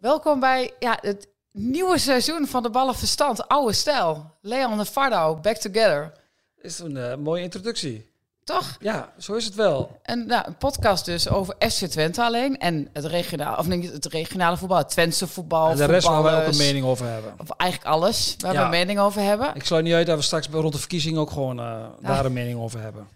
[0.00, 3.48] Welkom bij ja, het nieuwe seizoen van de Ballen Verstand.
[3.48, 4.30] Oude stijl.
[4.40, 6.12] Leon en Fardo, back together.
[6.60, 8.12] Is een eh, mooie introductie.
[8.44, 8.76] Toch?
[8.80, 10.00] Ja, zo is het wel.
[10.02, 12.58] En, nou, een podcast dus over FC Twente alleen.
[12.58, 15.70] En het regionale, of nee, het regionale voetbal, het Twentse voetbal.
[15.70, 17.34] En de rest waar wij ook een mening over hebben.
[17.38, 19.54] Of eigenlijk alles waar we een mening over hebben.
[19.54, 22.32] Ik sluit niet uit dat we straks rond de verkiezing ook gewoon eh, daar een
[22.32, 23.08] mening over hebben.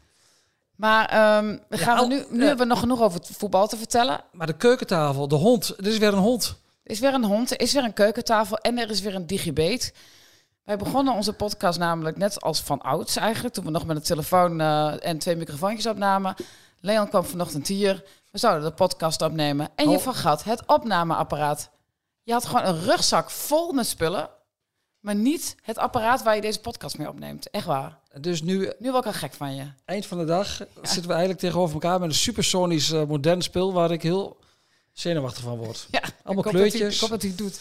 [0.78, 2.46] Maar ehm, we gaan al- nu, nu ja.
[2.46, 4.20] hebben we nog genoeg over het voetbal te vertellen.
[4.32, 6.60] Maar de keukentafel, de hond, er is weer een hond.
[6.82, 9.26] Er is weer een hond, er is weer een keukentafel en er is weer een
[9.26, 9.92] digibate.
[10.64, 13.54] Wij begonnen onze podcast namelijk net als van ouds eigenlijk.
[13.54, 16.34] Toen we nog met een telefoon eh, en twee microfoontjes opnamen.
[16.80, 18.04] Leon kwam vanochtend hier.
[18.30, 19.68] We zouden de podcast opnemen.
[19.74, 20.02] En je Oh.
[20.02, 21.70] vergat het opnameapparaat.
[22.22, 24.28] Je had gewoon een rugzak vol met spullen.
[25.00, 27.50] Maar niet het apparaat waar je deze podcast mee opneemt.
[27.50, 27.98] Echt waar.
[28.20, 29.64] Dus nu, Nu word ik al gek van je.
[29.84, 33.72] eind van de dag, zitten we eigenlijk tegenover elkaar met een supersonisch eh, modern spel
[33.72, 34.36] waar ik heel
[34.92, 35.86] zenuwachtig van word.
[35.90, 36.94] Ja, Allemaal ik hij- kleurtjes.
[36.94, 37.60] Ik hoop dat hij het doet.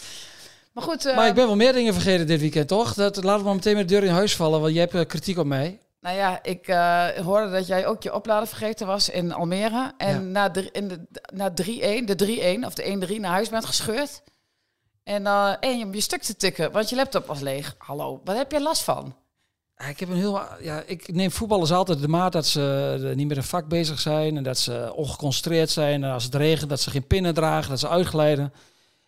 [0.72, 2.94] Maar goed, eh, Maar ik ben wel meer dingen vergeten dit weekend, toch?
[2.94, 5.06] Dat, laten we maar meteen met de deur in huis vallen, want jij hebt eh,
[5.06, 5.78] kritiek op mij.
[6.00, 9.92] Nou ja, ik eh, hoorde dat jij ook je oplader vergeten was in Almere.
[9.96, 10.18] En Ja.
[10.50, 11.00] na, in de,
[11.32, 12.82] na 3-1, de 3-1 of de
[13.16, 14.22] 1-3 naar huis bent gescheurd.
[15.08, 17.74] En, eh en je stuk te tikken, want je laptop was leeg.
[17.78, 19.14] Hallo, wat heb je last van?
[19.88, 20.40] Ik heb een heel.
[20.60, 24.00] Ja, ik neem voetballers altijd de maat dat ze eh, niet met een vak bezig
[24.00, 26.04] zijn en dat ze ongeconcentreerd zijn.
[26.04, 28.52] En als het regent, dat ze geen pinnen dragen, dat ze uitglijden.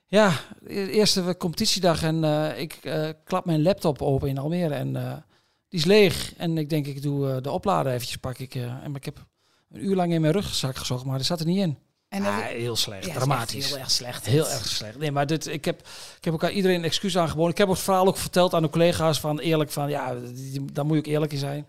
[0.07, 0.33] Ja,
[0.67, 2.79] e- eerste competitiedag en eh, ik
[3.25, 4.93] klap mijn laptop open in Almere en
[5.69, 6.35] die is leeg.
[6.37, 8.55] En ik denk, ik doe de oplader eventjes, pak ik.
[8.55, 9.27] en ik heb
[9.71, 11.79] een uur lang in mijn rugzak gezocht, maar er zat er niet in.
[12.11, 13.69] En Ah, heel slecht, Ja, dramatisch.
[13.69, 14.27] Heel erg slecht.
[14.27, 14.99] Heel erg slecht.
[14.99, 15.81] Nee, maar dit, ik, heb,
[16.19, 17.51] ik heb elkaar iedereen een excuus aangeboden.
[17.51, 20.15] Ik heb het verhaal ook verteld aan de collega's van eerlijk van ja,
[20.73, 21.67] daar moet je ook eerlijk in zijn.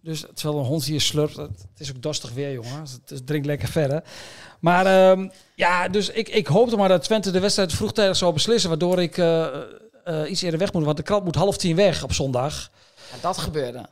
[0.00, 2.80] Dus terwijl een hond hier slurpt, het is ook dorstig weer, jongen.
[2.80, 4.02] Dus het drinkt lekker verder.
[4.60, 8.68] Maar ehm, ja, dus ik, ik hoopte maar dat Twente de wedstrijd vroegtijdig zou beslissen,
[8.68, 9.46] waardoor ik eh,
[10.04, 10.84] eh, iets eerder weg moet.
[10.84, 12.70] Want de krant moet half tien weg op zondag.
[13.12, 13.88] Ja, dat gebeurde.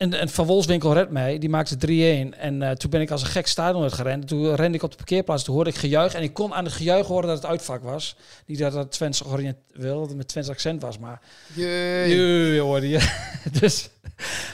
[0.00, 2.38] En, en Van Wolfswinkel redt mij, die maakte 3-1.
[2.38, 4.28] En eh, toen ben ik als een gek stadion uit gerend.
[4.28, 6.14] Toen rende ik op de parkeerplaats, toen hoorde ik gejuich.
[6.14, 8.16] En ik kon aan het gejuich horen dat het uitvak was.
[8.46, 11.20] Niet dat het Twents georiënt wilde, met Twents accent was, maar...
[11.54, 12.08] Jee.
[12.08, 13.28] Jee, hoorde je.
[13.60, 13.90] dus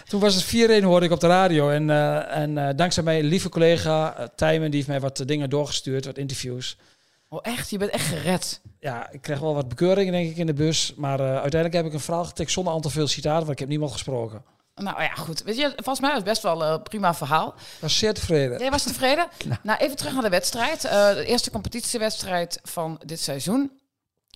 [0.09, 1.71] toen was het 4-1 hoorde ik op de radio.
[1.71, 6.05] En, eh, en eh, dankzij mijn lieve collega Tijmen, die heeft mij wat dingen doorgestuurd,
[6.05, 6.77] wat interviews.
[7.29, 7.71] Oh echt?
[7.71, 8.61] Je bent echt gered.
[8.81, 10.95] Ja, ik kreeg wel wat bekeuringen denk ik in de bus.
[10.97, 13.69] Maar uiteindelijk heb ik een verhaal getikt zonder al te veel citaten, want ik heb
[13.69, 14.55] niemand gesproken.
[14.83, 15.43] Nou ja, goed.
[15.43, 17.55] Weet je, volgens mij was het best wel een prima verhaal.
[17.81, 18.59] Was zeer tevreden.
[18.59, 19.29] Jij was tevreden?
[19.63, 20.85] nou, even terug naar de wedstrijd.
[20.85, 23.71] Eh, de eerste competitiewedstrijd van dit seizoen.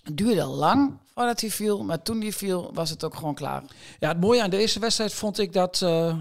[0.03, 3.63] Het duurde lang voordat hij viel, maar toen hij viel was het ook gewoon klaar.
[3.99, 5.81] Ja, het mooie aan deze wedstrijd vond ik dat...
[5.81, 6.17] eh,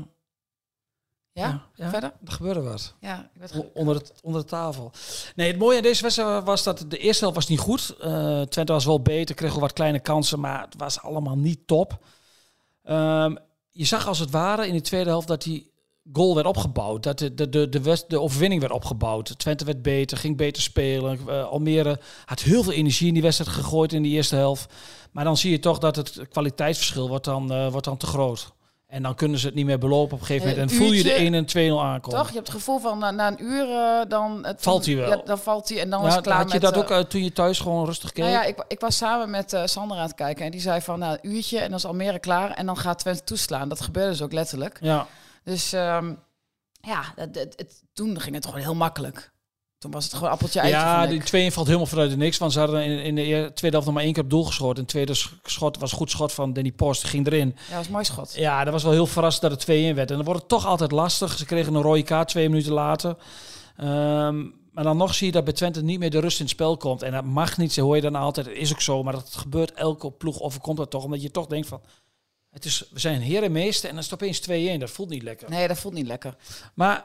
[1.33, 1.63] Ja?
[1.75, 2.13] ja, Verder?
[2.27, 2.95] er gebeurde wat.
[3.01, 4.93] Ja, ik werd Onder, het, onder de tafel.
[5.35, 7.95] Nee, het mooie aan deze wedstrijd was dat de eerste helft was niet goed.
[8.01, 11.67] Eh Twente was wel beter, kreeg wel wat kleine kansen, maar het was allemaal niet
[11.67, 11.99] top.
[12.85, 13.37] Ehm,
[13.71, 15.71] je zag als het ware in de tweede helft dat die
[16.13, 17.03] goal werd opgebouwd.
[17.03, 19.39] Dat de, de, de, de, west- de overwinning werd opgebouwd.
[19.39, 21.19] Twente werd beter, ging beter spelen.
[21.29, 24.73] Eh, Almere had heel veel energie in die wedstrijd gegooid in de eerste helft.
[25.13, 28.53] Maar dan zie je toch dat het kwaliteitsverschil wordt dan, eh, wordt dan te groot.
[28.91, 30.71] En dan kunnen ze het niet meer belopen op een gegeven Eh, moment.
[30.71, 32.19] En voel je de uurtje- 1 en 2-0 aankomen.
[32.19, 32.29] Toch?
[32.29, 34.45] Je hebt het gevoel van na, na een uur eh, dan...
[34.47, 35.09] Het, Valt hij wel.
[35.11, 36.63] Ja, dan valt hij en dan is het klaar had je met...
[36.63, 38.25] dat eh, ook eh, toen je thuis gewoon rustig keek?
[38.25, 40.81] nou ja, ik, ik was samen met eh Sander aan het kijken en die zei
[40.81, 43.69] van nou, een uurtje en dan is Almere klaar en dan gaat Twente toeslaan.
[43.69, 44.79] Dat gebeurde dus ook letterlijk.
[44.81, 45.07] ja.
[45.45, 46.13] Dus ehm,
[46.81, 49.31] ja, het- toen ging het gewoon heel makkelijk.
[49.81, 50.77] Toen was het gewoon appeltje eitje.
[50.79, 51.25] ja, die ik.
[51.25, 52.39] 2 valt helemaal vanuit de niks.
[52.39, 54.75] Want ze hadden in, in de tweede helft nog maar één keer op doel geschoten.
[54.77, 57.05] En het tweede sch- schot was goed schot van Danny Post.
[57.05, 57.49] Ging erin.
[57.57, 58.35] Ja, dat was mooi schot.
[58.35, 60.11] Ja, dat was wel heel verrassend dat het 2-1 werd.
[60.11, 61.37] En dan wordt het toch altijd lastig.
[61.39, 63.17] Ze kregen een rode kaart twee minuten later.
[63.77, 64.43] Ehm,
[64.73, 66.77] maar dan nog zie je dat bij Twente niet meer de rust in het spel
[66.77, 67.03] komt.
[67.03, 68.47] En dat mag niet, zo hoor je dan altijd.
[68.47, 71.05] Dat is ook zo, maar dat gebeurt elke ploeg overkomt dat toch.
[71.05, 71.81] Omdat je toch denkt van...
[72.51, 74.79] Het is, we zijn heer en meester en dan is het opeens 2-1.
[74.81, 75.51] Dat voelt niet lekker.
[75.51, 76.35] Nee, dat voelt niet lekker.
[76.75, 77.05] Maar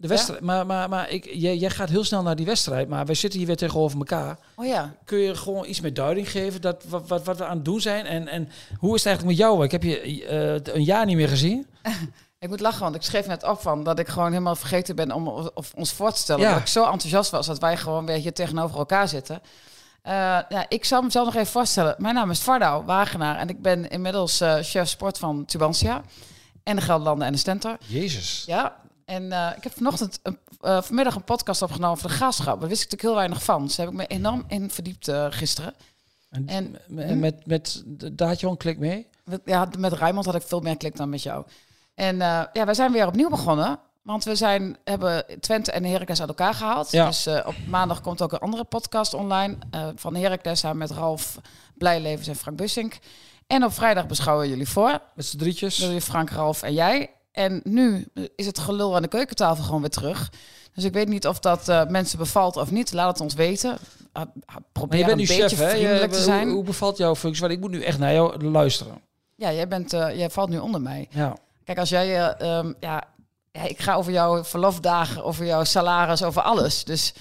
[0.00, 3.06] de wedstrijd, maar, maar, maar ik, jij, jij gaat heel snel naar die wedstrijd, maar
[3.06, 4.38] wij zitten hier weer tegenover elkaar.
[4.56, 4.94] Oh ja.
[5.04, 7.80] Kun je gewoon iets meer duiding geven dat wat, wat, wat we aan het doen
[7.80, 8.06] zijn?
[8.06, 8.48] En, en
[8.78, 9.64] hoe is het eigenlijk met jou?
[9.64, 11.66] Ik heb je eh, een jaar niet meer gezien.
[12.40, 15.12] Ik moet lachen, want ik schreef net op van dat ik gewoon helemaal vergeten ben
[15.12, 16.42] om of, ons voor te stellen.
[16.42, 16.50] Ja.
[16.52, 19.40] Dat ik zo enthousiast was dat wij gewoon weer hier tegenover elkaar zitten.
[20.02, 20.12] Eh,
[20.48, 21.94] ja, ik zal mezelf nog even voorstellen.
[21.98, 26.02] Mijn naam is Vardouw Wagenaar en ik ben inmiddels eh, chef sport van Tubantia
[26.62, 27.76] en de Gelderlanden en de Stentor.
[27.86, 28.42] Jezus.
[28.46, 28.76] Ja,
[29.08, 32.60] en eh, ik heb vanochtend een, eh, vanmiddag een podcast opgenomen voor de graafschap.
[32.60, 33.62] Daar wist ik natuurlijk heel weinig van.
[33.66, 35.74] Dus daar heb ik me enorm in verdiept eh, gisteren.
[36.30, 39.06] En, En- en met, met de Daatjon, klik mee.
[39.44, 41.44] Ja, met Rijmond had ik veel meer klik dan met jou.
[41.94, 43.78] En ja, wij zijn weer opnieuw begonnen.
[44.02, 46.90] Want we zijn, hebben Twente en Heracles uit elkaar gehaald.
[46.90, 47.06] Ja.
[47.06, 49.56] Dus op maandag komt ook een andere podcast online
[49.94, 51.38] van Heracles samen met Ralf
[51.74, 52.98] Blijlevens en Frank Bussink.
[53.46, 55.00] En op vrijdag beschouwen jullie voor.
[55.14, 55.76] Met z'n drietjes.
[55.76, 57.10] Jullie Frank, Ralf en jij.
[57.38, 58.06] En nu
[58.36, 60.32] is het gelul aan de keukentafel gewoon weer terug.
[60.74, 62.92] Dus ik weet niet of dat eh, mensen bevalt of niet.
[62.92, 63.78] Laat het ons weten.
[64.16, 64.22] Uh,
[64.72, 66.46] probeer een beetje chef, vriendelijk te zijn.
[66.46, 67.40] Hoe, hoe bevalt jouw functie?
[67.40, 69.00] Want ik moet nu echt naar jou luisteren.
[69.34, 71.08] Ja, jij, bent, eh, jij valt nu onder mij.
[71.10, 71.36] Ja.
[71.64, 72.16] Kijk, als jij...
[72.16, 73.04] eh, ehm, ja,
[73.52, 76.84] ja, ik ga over jouw verlofdagen, over jouw salaris, over alles.
[76.84, 77.12] Dus,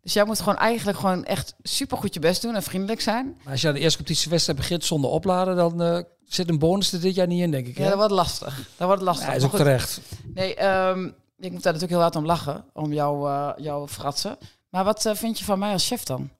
[0.00, 3.36] dus jij moet gewoon eigenlijk gewoon echt supergoed je best doen en vriendelijk zijn.
[3.42, 5.98] Maar als je aan de eerste competitiewedstrijd begint zonder opladen, dan eh,
[6.28, 7.76] zit een bonus er dit jaar niet in, denk ik.
[7.76, 7.88] Ja, hè?
[7.88, 8.68] dat wordt lastig.
[8.76, 9.26] Dat wordt lastig.
[9.26, 10.00] Ja, is ook terecht.
[10.34, 11.04] Nee, ehm,
[11.38, 14.38] ik moet daar natuurlijk heel hard om lachen, om jouw eh, jouw fratsen.
[14.68, 16.30] Maar wat eh, vind je van mij als chef dan?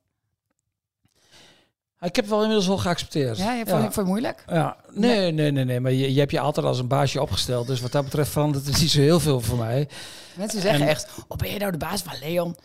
[2.00, 3.38] Ik heb het wel inmiddels wel geaccepteerd.
[3.38, 4.44] Ja, je vond vond je moeilijk?
[4.46, 5.80] Ja, nee, nee, nee, nee.
[5.80, 7.66] Maar je, je hebt je altijd als een baasje opgesteld.
[7.66, 9.88] Dus wat dat betreft verandert het niet zo heel veel voor mij.
[10.36, 12.56] Mensen zeggen En- echt, oh, ben je nou de baas van Leon?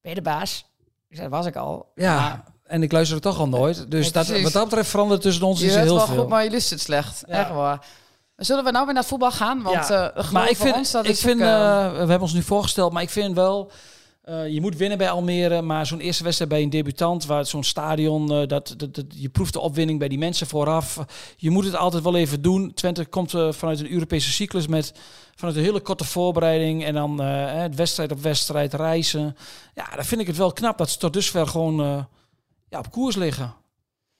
[0.00, 0.66] Ben je de baas?
[1.08, 1.92] Ik zei, dat was ik al.
[1.94, 3.90] Ja, Maar en ik luister het toch al nooit.
[3.90, 6.16] Dus dat, wat dat betreft verandert tussen ons je zo hoort heel wel veel.
[6.16, 7.22] goed, maar je lust het slecht.
[7.26, 7.34] Ja.
[7.34, 7.86] Echt waar.
[8.36, 9.62] Zullen we nou weer naar het voetbal gaan?
[9.62, 11.98] Want Ja, eh maar ik vind, ons, dat ik is vind ook, eh, eh, we
[11.98, 13.70] hebben ons nu voorgesteld, maar ik vind wel,
[14.48, 18.26] je moet winnen bij Almere, maar zo'n eerste wedstrijd bij een debutant, waar zo'n stadion,
[18.26, 20.98] dat, dat, dat, je proeft de opwinning bij die mensen vooraf.
[21.36, 22.74] Je moet het altijd wel even doen.
[22.74, 24.92] Twente komt vanuit een Europese cyclus met
[25.34, 29.36] vanuit een hele korte voorbereiding en dan het wedstrijd op wedstrijd reizen.
[29.74, 32.06] Ja, dan vind ik het wel knap dat ze tot dusver gewoon
[32.68, 33.54] ja, op koers liggen.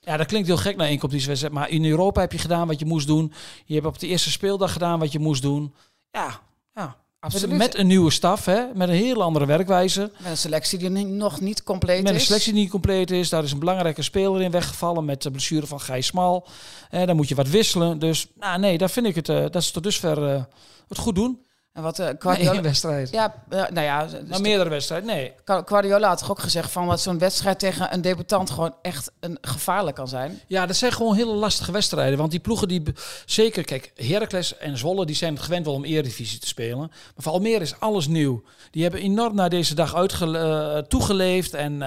[0.01, 2.79] Ja, dat klinkt heel gek na één competitiewedstrijd, maar in Europa heb je gedaan wat
[2.79, 3.33] je moest doen.
[3.65, 5.75] Je hebt op de eerste speeldag gedaan wat je moest doen.
[6.11, 6.41] Ja,
[6.75, 6.97] ja.
[7.21, 7.57] absoluut.
[7.57, 8.65] Met, een nieuwe staf, hè?
[8.75, 10.01] met een heel andere werkwijze.
[10.19, 12.27] Met een selectie die nog niet compleet Met een is.
[12.27, 13.29] selectie die niet compleet is.
[13.29, 16.47] Daar is een belangrijke speler in weggevallen met de blessure van Gijs Smal.
[16.91, 17.99] Eh, dan moet je wat wisselen.
[17.99, 20.43] Dus nou, nee, daar vind ik het, eh, dat ze tot dusver eh,
[20.89, 21.47] het goed doen.
[21.73, 22.61] En wat uh, Guardiola...
[22.61, 23.11] wedstrijd.
[23.11, 25.33] Ja, eh, nou ja, dus Maar meerdere wedstrijden, nee.
[25.45, 29.11] Gu- Guardiola had toch ook gezegd van wat zo'n wedstrijd tegen een debutant gewoon echt
[29.21, 30.41] een gevaarlijk kan zijn.
[30.47, 32.19] Ja, dat zijn gewoon hele lastige wedstrijden.
[32.19, 32.83] Want die ploegen die...
[33.27, 35.07] Zeker, kijk, Heracles en Zwolle...
[35.07, 36.79] die zijn gewend wel om Eredivisie te spelen.
[36.79, 38.43] Maar voor Almere is alles nieuw.
[38.71, 41.55] Die hebben enorm naar deze dag uitge, eh, toegeleefd.
[41.55, 41.83] En,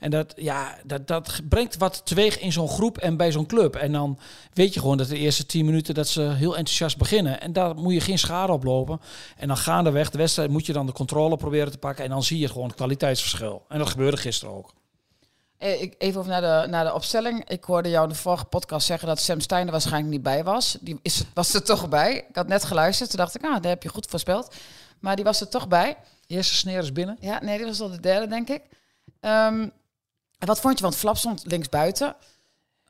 [0.00, 3.76] en dat, ja, dat, dat brengt wat teweeg in zo'n groep en bij zo'n club.
[3.76, 4.18] En dan
[4.52, 5.94] weet je gewoon dat de eerste tien minuten...
[5.94, 7.40] dat ze heel enthousiast beginnen.
[7.40, 9.00] En daar moet je geen schade op lopen.
[9.36, 12.04] En dan gaandeweg de wedstrijd moet je dan de controle proberen te pakken.
[12.04, 13.64] En dan zie je gewoon het kwaliteitsverschil.
[13.68, 14.72] En dat gebeurde gisteren ook.
[15.58, 17.48] Eh, ik, even over naar de, naar de opstelling.
[17.48, 20.44] Ik hoorde jou in de vorige podcast zeggen dat Sam Stein er waarschijnlijk niet bij
[20.44, 20.76] was.
[20.80, 22.24] Die is, was er toch bij.
[22.28, 23.10] Ik had net geluisterd.
[23.10, 24.54] Toen dacht ik, ah, daar heb je goed voorspeld.
[24.98, 25.96] Maar die was er toch bij.
[26.26, 27.16] Eerste sneer is binnen.
[27.20, 28.62] Ja, nee, die was al de derde, denk ik.
[29.20, 29.68] Ehm,
[30.38, 30.82] en wat vond je?
[30.82, 32.16] Want Flap stond links buiten.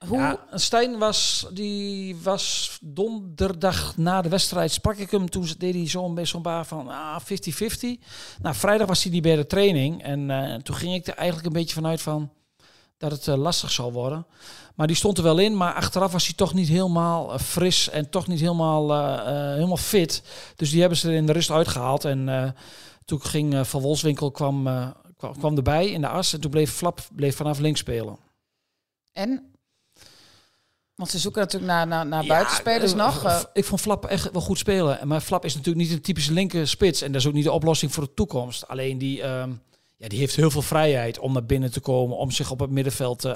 [0.08, 5.74] Hoe, Ja, Stijn was, die was donderdag na de wedstrijd, sprak ik hem, toen deed
[5.74, 7.24] hij zo'n beetje zo'n baan van ah, 50-50.
[8.42, 11.46] Nou, vrijdag was hij niet bij de training en eh, toen ging ik er eigenlijk
[11.46, 12.30] een beetje vanuit van
[12.98, 14.26] dat het eh, lastig zou worden.
[14.74, 17.88] Maar die stond er wel in, maar achteraf was hij toch niet helemaal eh, fris
[17.90, 20.22] en toch niet helemaal, eh, eh, helemaal fit.
[20.56, 22.50] Dus die hebben ze er in de rust uitgehaald en eh,
[23.04, 26.72] toen ging Van Wolfswinkel kwam, eh, kwam, kwam erbij in de as en toen bleef
[26.72, 28.18] Flap bleef vanaf links spelen.
[29.12, 29.53] en?
[30.94, 33.24] Want ze zoeken natuurlijk naar, naar, naar Ja, buitenspelers eh, nog.
[33.24, 33.36] eh.
[33.38, 34.98] F- Ik vond Flap echt wel goed spelen.
[35.08, 37.02] Maar Flap is natuurlijk niet een typische linker spits.
[37.02, 38.68] En dat is ook niet de oplossing voor de toekomst.
[38.68, 39.50] Alleen die, ehm,
[39.96, 42.16] ja, die heeft heel veel vrijheid om naar binnen te komen.
[42.16, 43.32] Om zich op het middenveld eh,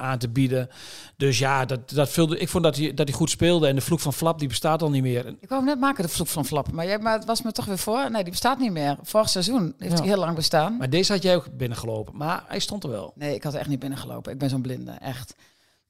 [0.00, 0.68] aan, te bieden.
[1.16, 3.66] Dus ja, dat, dat vulde, ik vond dat hij, dat hij goed speelde.
[3.66, 5.26] En de vloek van Flap die bestaat al niet meer.
[5.40, 6.72] Ik wou net maken, de vloek van Flap.
[6.72, 8.10] Maar, jij, maar het was me toch weer voor.
[8.10, 8.96] Nee, die bestaat niet meer.
[9.02, 9.98] Vorig seizoen heeft Ja.
[9.98, 10.76] hij heel lang bestaan.
[10.76, 12.16] Maar deze had jij ook binnengelopen.
[12.16, 13.12] Maar hij stond er wel.
[13.14, 14.32] Nee, ik had echt niet binnengelopen.
[14.32, 15.34] Ik ben zo'n blinde, echt.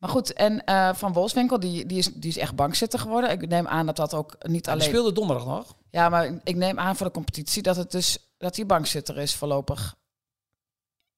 [0.01, 3.31] Maar goed, en eh, Van Wolfswinkel, die, die, is, die is echt bankzitter geworden.
[3.31, 4.89] Ik neem aan dat dat ook niet Hij alleen...
[4.89, 5.75] speelde donderdag nog.
[5.91, 9.35] Ja, maar ik neem aan voor de competitie dat het dus dat hij bankzitter is
[9.35, 9.97] voorlopig.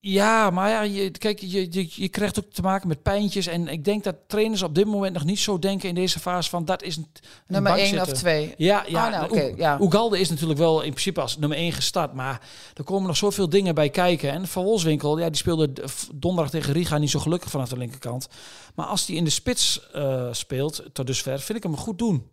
[0.04, 3.46] Ja, maar ja, je, kijk, je, je, je krijgt ook te maken met pijntjes.
[3.46, 6.50] En ik denk dat trainers op dit moment nog niet zo denken in deze fase
[6.50, 8.16] van dat is een, een Nummer één of bankzitter.
[8.16, 8.54] twee.
[8.56, 9.04] Ja, ja.
[9.06, 9.78] Oh, nou, ja.
[9.80, 12.12] Ugalde is natuurlijk wel in principe als nummer 1 gestart.
[12.12, 12.40] Maar
[12.74, 14.30] er komen nog zoveel dingen bij kijken.
[14.30, 15.72] En Van Wolfswinkel, ja, die speelde
[16.14, 18.28] donderdag tegen Riga niet zo gelukkig vanaf de linkerkant.
[18.74, 22.30] Maar als hij in de spits eh, speelt, tot dusver, vind ik hem goed doen.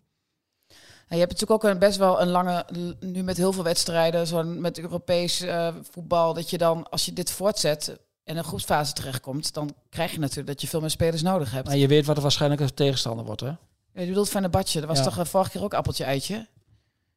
[1.10, 2.66] En je hebt natuurlijk ook een, best wel een lange,
[3.00, 7.12] nu met heel veel wedstrijden, zo'n met Europees eh, voetbal, dat je dan, als je
[7.12, 11.22] dit voortzet en een groepsfase terechtkomt, dan krijg je natuurlijk dat je veel meer spelers
[11.22, 11.66] nodig hebt.
[11.66, 13.46] Maar je weet wat er waarschijnlijk een tegenstander wordt, hè?
[13.46, 15.04] Ja, je bedoelt van een badje, dat was Ja.
[15.04, 16.46] toch uh, vorige keer ook appeltje-eitje?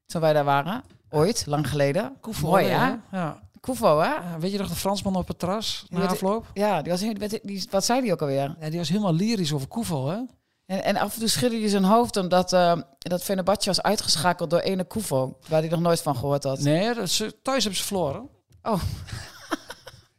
[0.05, 0.83] Toen wij daar waren.
[1.09, 2.15] Ooit, lang geleden.
[2.21, 2.65] Koevo, Mooi?
[2.65, 3.41] Ja.
[3.59, 4.07] Koevo, hè?
[4.07, 6.45] Ja, Weet je nog de Fransman op het terras Die na werd- afloop?
[6.53, 8.55] Ja, die was, heel- die, die, wat zei die ook alweer?
[8.59, 10.17] Ja, die was helemaal lyrisch over Koevo, hè?
[10.65, 14.49] En, en af en toe schudde hij zijn hoofd omdat uh, dat Fenerbahce was uitgeschakeld
[14.49, 16.59] door ene Koevo, waar hij nog nooit van gehoord had.
[16.59, 18.29] Nee, dat ze, thuis hebben ze verloren.
[18.63, 18.81] Oh.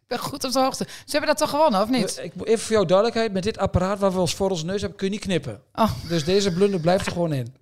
[0.05, 0.85] Ik ben goed op de hoogte.
[0.85, 2.21] Ze hebben dat toch gewonnen, of niet?
[2.23, 4.99] Ik, even voor jouw duidelijkheid, met dit apparaat waar we ons voor onze neus hebben,
[4.99, 5.63] kun je niet knippen.
[5.75, 5.91] Oh.
[6.09, 7.55] Dus deze blunder blijft er gewoon in.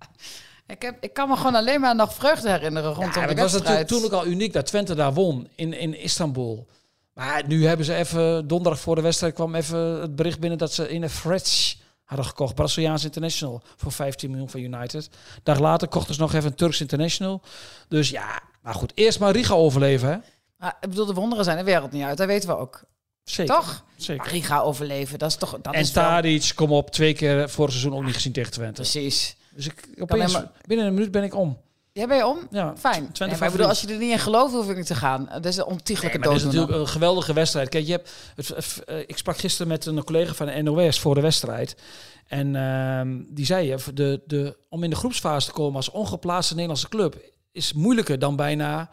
[0.66, 3.38] Ik, heb, ik kan me gewoon alleen maar nog vreugde herinneren rondom ja, de het
[3.38, 6.66] was natuurlijk toen ook al uniek dat Twente daar won in, in Istanbul.
[7.14, 10.72] Maar nu hebben ze even, donderdag voor de wedstrijd kwam even het bericht binnen dat
[10.72, 11.76] ze in een Fretch
[12.14, 12.54] hadden gekocht.
[12.54, 15.08] Braziliaans International voor 15 miljoen van United.
[15.42, 17.42] Dag later kochten ze nog even een Turks International.
[17.88, 20.16] Dus ja, maar goed, eerst maar Riga overleven hè.
[20.56, 22.82] Maar, ik bedoel, de wonderen zijn de wereld niet uit, dat weten we ook.
[23.24, 23.54] Zeker.
[23.54, 23.84] Toch?
[23.96, 24.22] Zeker.
[24.24, 25.58] Maar Riga overleven, dat is toch...
[25.62, 28.52] Dat en is wel- Tadic, kom op, twee keer vorig seizoen ook niet gezien tegen
[28.52, 28.80] Twente.
[28.80, 29.36] Precies.
[29.50, 31.58] Dus ik, opeens, helemaal- binnen een minuut ben ik om.
[31.92, 32.46] Jij ben je om?
[32.50, 33.12] Ja, Fijn.
[33.12, 34.94] Twente Nee, maar ik bedoel, als je er niet in gelooft, hoef ik niet te
[34.94, 35.28] gaan.
[35.32, 36.36] Dat is een ontiegelijke Nee, doos.
[36.36, 37.68] is natuurlijk een geweldige wedstrijd.
[37.68, 41.14] Kijk, je hebt, het, eh, ik sprak gisteren met een collega van de NOS voor
[41.14, 41.76] de wedstrijd.
[42.26, 46.52] En ehm, die zei, eh, de, de, om in de groepsfase te komen als ongeplaatste
[46.52, 47.16] Nederlandse club...
[47.52, 48.90] is moeilijker dan bijna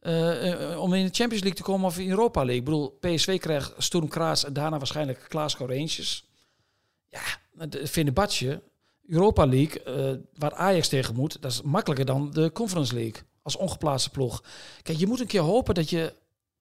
[0.00, 2.58] eh, om in de Champions League te komen of in Europa League.
[2.58, 6.24] Ik bedoel, PSV krijgt Sturm Graz en daarna waarschijnlijk Glasgow Rangers.
[7.08, 7.20] Ja,
[7.86, 8.62] Fenerbahce,
[9.10, 11.42] Europa League, eh, waar Ajax tegen moet...
[11.42, 14.42] dat is makkelijker dan de Conference League als ongeplaatste ploeg.
[14.82, 16.14] Kijk, je moet een keer hopen dat je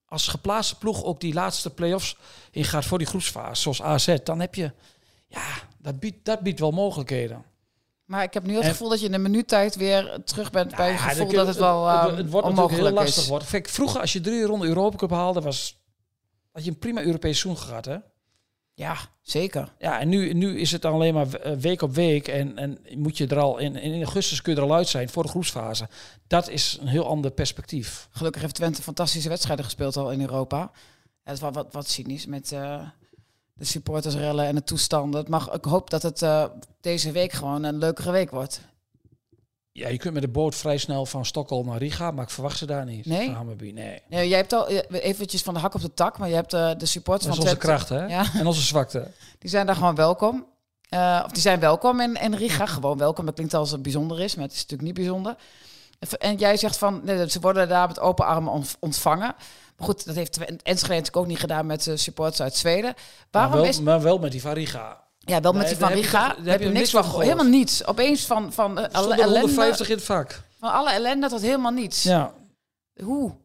[0.05, 2.17] als geplaatste ploeg ook die laatste play-offs
[2.51, 4.15] ingaat voor die groepsfase, zoals AZ.
[4.23, 4.71] Dan heb je,
[5.27, 7.45] ja, dat biedt, dat biedt wel mogelijkheden.
[8.05, 10.51] Maar ik heb nu het En- gevoel dat je in een minuut tijd weer terug
[10.51, 12.95] bent bij het Ja, gevoel dat het wel het, uh, het wordt natuurlijk heel onmogelijk
[12.95, 13.29] lastig is.
[13.29, 13.49] wordt.
[13.49, 15.77] Kijk, vroeger als je drie ronden Europa Cup haalde, was
[16.51, 17.97] had je een prima Europees seizoen gehad, hè?
[18.79, 19.73] Ja, zeker.
[19.79, 23.17] Ja, en nu, nu is het alleen maar eh, week op week en, en moet
[23.17, 25.89] je er al in, in augustus kun je er al uit zijn voor de groepsfase.
[26.27, 28.07] Dat is een heel ander perspectief.
[28.11, 30.71] Gelukkig heeft Twente fantastische wedstrijden gespeeld al in Europa.
[31.23, 32.81] Het is wel wat, wat cynisch met eh,
[33.53, 35.19] de supportersrellen en de toestanden.
[35.19, 36.45] Het mag, ik hoop dat het eh,
[36.81, 38.61] deze week gewoon een leukere week wordt.
[39.71, 42.57] Ja, je kunt met de boot vrij snel van Stockholm naar Riga, maar ik verwacht
[42.57, 43.05] ze daar niet.
[43.05, 43.25] Nee?
[43.25, 44.01] Van Hammarby, nee.
[44.09, 46.53] Nee, jij hebt al eh, eventjes van de hak op de tak, maar je hebt
[46.53, 47.85] eh, de supporters Dat is van onze Twente.
[47.87, 48.15] kracht, hè?
[48.15, 48.39] Ja.
[48.39, 49.11] En onze zwakte.
[49.39, 50.45] Die zijn daar gewoon welkom.
[50.89, 52.65] Eh, of die zijn welkom in, in Riga.
[52.65, 53.25] Gewoon welkom.
[53.25, 55.35] Dat klinkt als het bijzonder is, maar het is natuurlijk niet bijzonder.
[56.19, 59.35] En jij zegt van, nee, ze worden daar met open armen ont- ontvangen.
[59.77, 62.93] Maar goed, dat heeft Enschede natuurlijk ook niet gedaan met de supporters uit Zweden.
[63.31, 63.79] Waarom maar, wel, is...
[63.79, 65.01] maar wel met die van Riga.
[65.19, 66.27] Ja, wel met Nee, die van heb Riga.
[66.33, 67.23] Daar heb je niks van gehoord.
[67.23, 67.85] Helemaal niets.
[67.85, 69.39] Opeens van, van eh, alle ellende.
[69.39, 70.41] 150 in het vak.
[70.59, 72.03] Van alle ellende tot helemaal niets.
[72.03, 72.33] Ja,
[73.03, 73.35] Hoe?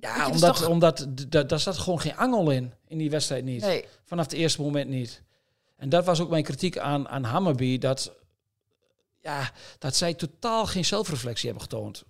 [0.00, 3.60] ja dus omdat, toch- omdat daar zat gewoon geen angel in, in die wedstrijd niet.
[3.60, 3.84] Nee.
[4.04, 5.22] Vanaf het eerste moment niet.
[5.76, 8.12] En dat was ook mijn kritiek aan, aan Hammerby, dat,
[9.20, 12.04] ja, dat zij totaal geen zelfreflectie hebben getoond.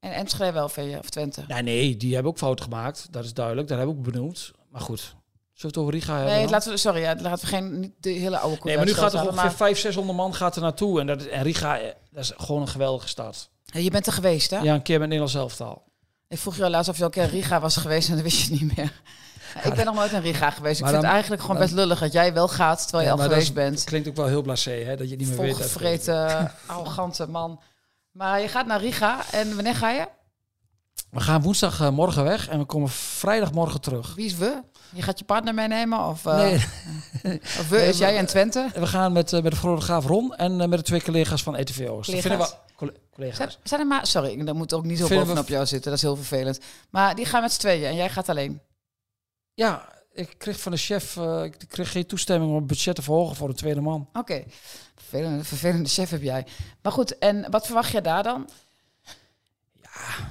[0.00, 0.98] En Enschede wel, vind je?
[0.98, 1.44] Of Twente?
[1.48, 3.08] Nee, nee, die hebben ook fouten gemaakt.
[3.10, 4.52] Dat is duidelijk, dat heb ik ook benoemd.
[4.68, 5.14] Maar goed,
[5.56, 6.32] zullen we het over Riga hebben?
[6.32, 6.50] Nee, dan?
[6.50, 9.12] laten we, sorry, ja, laten we geen, niet de hele oude Nee, maar nu gaat
[9.14, 11.00] er ongeveer 500, 600 man gaat er naartoe.
[11.00, 13.48] En, dat, en Riga, eh, dat is gewoon een geweldige stad.
[13.64, 14.58] Ja, Je bent er geweest, hè?
[14.58, 15.84] Ja, een keer met Nederlands elftal.
[16.28, 18.22] Ik vroeg je laatst of je al een keer in Riga was geweest en dat
[18.24, 18.92] wist je niet meer.
[19.54, 20.76] Ja, ik ben nog nooit in Riga geweest.
[20.78, 23.04] Ik Maar vind dan- het eigenlijk gewoon best lullig dat jij wel gaat terwijl je
[23.08, 23.84] Ja, al maar geweest dat is- bent.
[23.84, 24.96] klinkt ook wel heel blasé, hè?
[24.96, 25.54] Dat je niet meer weet.
[25.56, 27.60] Volgevreten, arrogante man.
[28.10, 30.06] Maar je gaat naar Riga en wanneer ga je?
[31.16, 34.14] We gaan woensdag eh, morgen weg en we komen vrijdagmorgen terug.
[34.14, 34.62] Wie is we?
[34.92, 36.04] Je gaat je partner meenemen?
[36.04, 36.54] Of, eh, Nee,
[37.60, 38.70] of we, is jij en Twente?
[38.74, 41.88] we gaan met, eh, met de fotograaf Ron en met de twee collega's van ETV
[41.88, 42.10] Oost.
[42.12, 42.22] Dat Collega's?
[42.22, 43.58] vinden we Zijn, collega's.
[43.62, 45.90] zijn er maar, sorry, dat moet ook niet zo bovenop jou zitten.
[45.90, 46.60] Dat is heel vervelend.
[46.90, 48.60] Maar die gaan met z'n tweeën en jij gaat alleen.
[49.54, 53.36] Ja, ik kreeg van de chef ik kreeg geen toestemming om het budget te verhogen
[53.36, 54.08] voor een tweede man.
[54.12, 54.44] Oké.
[54.94, 56.46] Vervelende, vervelende chef heb jij.
[56.82, 58.48] Maar goed, en wat verwacht je daar dan?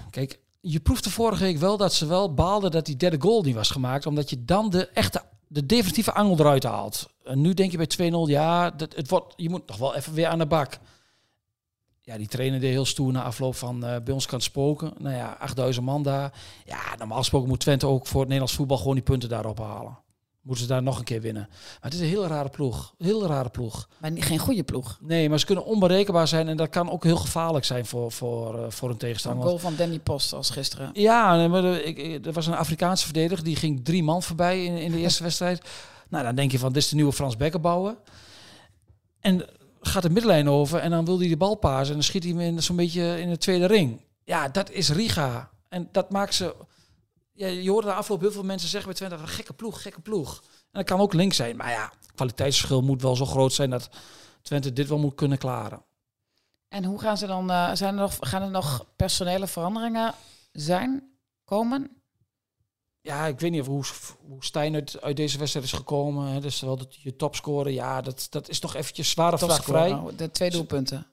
[0.09, 3.55] Kijk, je proefde vorige week wel dat ze wel baalden dat die derde goal niet
[3.55, 4.05] was gemaakt.
[4.05, 7.09] Omdat je dan de echte, de definitieve angel eruit haalt.
[7.23, 10.13] En nu denk je bij 2-0, ja, dat, het wordt, je moet nog wel even
[10.13, 10.79] weer aan de bak.
[12.01, 14.93] Ja, die trainer deed heel stoer na afloop van eh, bij ons kan spoken.
[14.97, 16.33] Nou ja, 8000 man daar.
[16.65, 19.97] Ja, normaal gesproken moet Twente ook voor het Nederlands voetbal gewoon die punten daarop halen.
[20.45, 21.47] Moeten ze daar nog een keer winnen.
[21.49, 22.93] Maar het is een hele rare ploeg.
[22.97, 23.87] Hele rare ploeg.
[23.99, 24.97] Maar niet- geen goede ploeg.
[25.01, 28.59] Nee, maar ze kunnen onberekenbaar zijn en dat kan ook heel gevaarlijk zijn voor, voor,
[28.63, 29.43] eh, voor een Een tegenstander.
[29.45, 30.89] goal van Danny Post als gisteren.
[30.93, 34.77] Ja, maar de- ik, er was een Afrikaanse verdediger die ging drie man voorbij in,
[34.77, 35.61] in de eerste wedstrijd.
[36.09, 37.95] Nou, dan denk je van, dit is de nieuwe Frans Beckenbauer.
[39.21, 39.45] En
[39.81, 42.31] gaat de middenlijn over en dan wil hij de bal pasen en dan schiet hij
[42.31, 44.01] hem in zo'n beetje in de tweede ring.
[44.23, 45.49] Ja, dat is Riga.
[45.69, 46.55] En dat maakt ze...
[47.37, 50.01] Ja, je hoorde de afloop heel veel mensen zeggen bij Twente, een gekke ploeg, gekke
[50.01, 50.41] ploeg.
[50.43, 51.55] En dat kan ook links zijn.
[51.55, 53.89] Maar ja, het kwaliteitsverschil moet wel zo groot zijn dat
[54.41, 55.83] Twente dit wel moet kunnen klaren.
[56.69, 57.51] En hoe gaan ze dan?
[57.51, 60.13] eh, zijn er nog, gaan er nog personele veranderingen
[60.51, 61.09] zijn?
[61.45, 61.89] Komen?
[63.01, 63.83] ja, ik weet niet of hoe,
[64.27, 66.27] hoe Stijn uit, uit deze wedstrijd is gekomen.
[66.27, 66.39] Hè.
[66.39, 67.71] Dus wel dat je topscorer.
[67.71, 69.89] Ja, dat, dat is toch eventjes zware vraag vrij.
[69.89, 71.07] Topscorer, De twee doelpunten.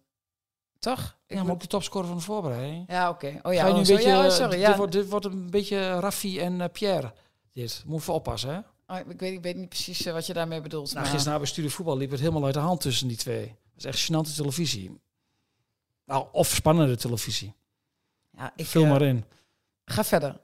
[0.83, 1.17] Toch?
[1.27, 2.85] Ik Ja, maar ook de topscorer van de voorbereiding.
[2.89, 3.27] Ja, oké.
[3.27, 4.65] Oh Ga ja, je nu oh, een zo, beetje, ja, oh, sorry.
[4.67, 7.13] dit, wordt, dit wordt een beetje Raffi en eh, Pierre.
[7.53, 7.83] Dit.
[7.87, 8.59] Moet even oppassen, hè?
[8.95, 10.95] Oh, ik, weet, ik weet niet precies eh, wat je daarmee bedoelt.
[10.95, 13.47] Nou, gisteren bij Studio Voetbal liep het helemaal uit de hand tussen die twee.
[13.47, 15.01] Dat is echt gênante televisie.
[16.05, 17.55] Nou, of spannende televisie.
[18.31, 19.25] ja, ik, Vul eh, maar in.
[19.85, 20.41] Ga verder.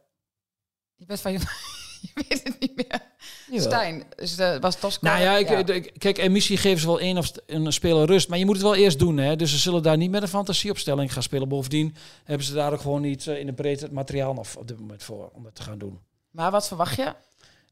[0.95, 1.39] Je bent van je...
[2.15, 3.03] je weet het niet meer.
[3.51, 3.67] Jawel.
[3.67, 5.19] Stijn dus de, was topscorer.
[5.19, 8.29] Nou ja, ik, kijk, en misschien geven ze wel één of een speler rust.
[8.29, 9.17] Maar je moet het wel eerst doen.
[9.17, 9.37] Hè?
[9.37, 11.49] Dus ze zullen daar niet met een fantasieopstelling gaan spelen.
[11.49, 14.69] Bovendien hebben ze daar ook gewoon niet eh, in de breedte het materiaal nog op
[14.69, 15.99] dit moment voor om dat te gaan doen.
[16.31, 17.15] Maar wat verwacht je?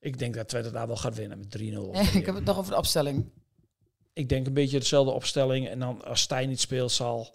[0.01, 1.77] Ik denk dat Twente daar wel gaat winnen met 3-0.
[1.77, 2.27] of Nee, ik 3-1.
[2.27, 3.31] heb het nog over de opstelling.
[4.13, 5.69] Ik denk een beetje dezelfde opstelling.
[5.69, 7.35] En dan als Stijn niet speelt, zal...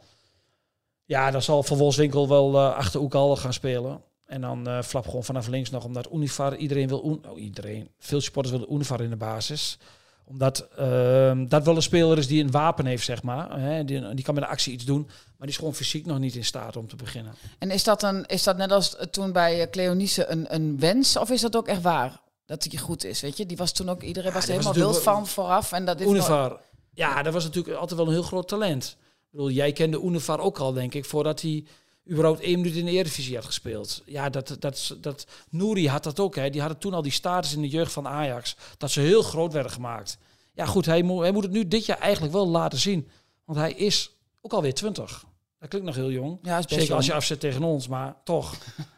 [1.05, 4.01] Ja, dan zal Van Wolfswinkel wel eh achter Oekalde gaan spelen.
[4.31, 5.83] En dan eh Flap gewoon vanaf links nog.
[5.83, 7.00] Omdat Univar, iedereen wil...
[7.00, 7.89] Oh, iedereen.
[8.00, 9.77] Veel supporters willen Univar in de basis.
[10.25, 13.59] Omdat ehm, dat wel een speler is die een wapen heeft, zeg maar.
[13.59, 15.01] Hè, die, die kan met de actie iets doen.
[15.05, 17.33] Maar die is gewoon fysiek nog niet in staat om te beginnen.
[17.59, 21.17] En is dat, een, is dat net als toen bij eh, Cleonice een, een wens?
[21.17, 22.21] Of is dat ook echt waar?
[22.45, 23.45] Dat hij goed is, weet je?
[23.45, 24.01] Die was toen ook...
[24.01, 25.71] Iedereen was er was helemaal wild van vooraf.
[25.71, 26.59] En dat Univar,
[26.93, 28.97] ja, dat was natuurlijk altijd wel een heel groot talent.
[29.00, 31.65] Ik bedoel, jij kende Univar ook al, denk ik, voordat hij
[32.10, 34.01] überhaupt één minuut in de Eredivisie had gespeeld.
[34.05, 36.36] Ja, dat, dat, dat, Nouri had dat ook.
[36.36, 36.50] Hè.
[36.50, 38.55] Die hadden toen al die status in de jeugd van Ajax.
[38.77, 40.17] Dat ze heel groot werden gemaakt.
[40.53, 43.08] Ja, goed, hij, moet hij moet het nu dit jaar eigenlijk wel laten zien.
[43.46, 45.25] Want hij is ook alweer 20.
[45.60, 46.39] Dat klinkt nog heel jong.
[46.41, 48.55] Ja, is Zeker als je afzet tegen ons, maar toch.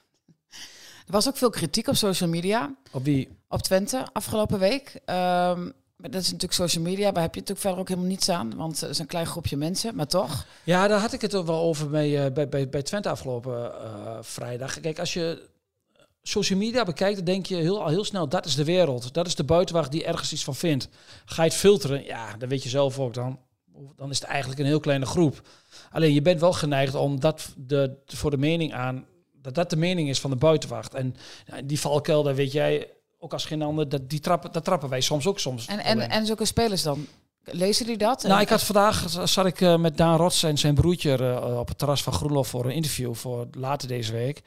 [1.05, 2.75] Er was ook veel kritiek op social media.
[2.91, 3.29] Op wie?
[3.53, 5.01] op Twente afgelopen week.
[5.05, 5.69] Ehm,
[6.03, 7.11] maar dat is natuurlijk social media.
[7.11, 8.55] Daar heb je natuurlijk verder ook helemaal niets aan.
[8.55, 9.95] Want het is een klein groepje mensen.
[9.95, 10.45] Maar toch.
[10.63, 13.73] Ja, daar had ik het ook wel over mee, eh, bij, bij, bij Twente afgelopen
[13.73, 14.79] eh, vrijdag.
[14.79, 15.49] Kijk, als je
[16.21, 19.13] social media bekijkt, dan denk je heel, al heel snel, dat is de wereld.
[19.13, 20.87] Dat is de buitenwacht die ergens iets van vindt.
[21.25, 23.39] Ga je het filteren, ja, dan weet je zelf ook dan.
[23.95, 25.41] Dan is het eigenlijk een heel kleine groep.
[25.91, 29.05] Alleen je bent wel geneigd om dat de, voor de mening aan,
[29.41, 30.93] dat dat de mening is van de buitenwacht.
[30.93, 32.87] En ja, die valkuil, daar weet jij
[33.23, 35.65] ook als geen ander, dat, die trappen, dat trappen wij soms ook soms.
[35.65, 37.07] En, en, en zulke spelers dan?
[37.43, 38.23] Lezen die dat?
[38.23, 41.67] Nou, ik had vandaag zat ik eh, met Daan Rots en zijn broertje eh, op
[41.67, 44.41] het terras van Groenlo voor een interview voor later deze week.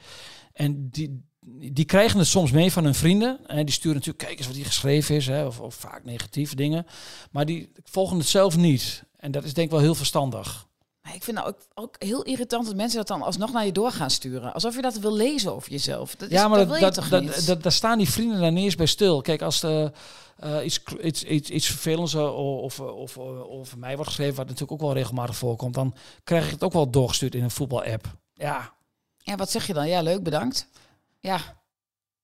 [0.53, 1.23] En die,
[1.71, 3.39] die krijgen het soms mee van hun vrienden.
[3.47, 6.55] En die sturen natuurlijk, kijk eens wat hier geschreven is, hè, of, of vaak negatieve
[6.55, 6.85] dingen.
[7.31, 9.03] Maar die volgen het zelf niet.
[9.17, 10.66] En dat is denk ik wel heel verstandig.
[11.13, 13.91] Ik vind het ook, ook heel irritant dat mensen dat dan alsnog naar je door
[13.91, 14.53] gaan sturen.
[14.53, 16.15] Alsof je dat wil lezen over jezelf.
[16.15, 19.21] Dat is, ja, maar dat, dat, daar staan die vrienden niet eens bij stil.
[19.21, 19.91] Kijk, als er
[20.37, 23.17] eh, iets, iets, iets, iets vervelends eh, of, of, of
[23.49, 25.93] over mij wordt geschreven, wat natuurlijk ook wel regelmatig voorkomt, dan
[26.23, 28.05] krijg ik het ook wel doorgestuurd in een voetbal-app.
[28.33, 28.73] Ja,
[29.17, 29.87] Ja, wat zeg je dan?
[29.87, 30.67] Ja, leuk, bedankt.
[31.19, 31.39] Ja,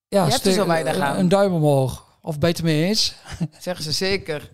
[0.08, 1.18] Ja, Je hebt er zo weinig een- aan.
[1.18, 2.06] Een duim omhoog.
[2.22, 3.14] Of beter mee eens.
[3.60, 4.52] zeggen ze zeker.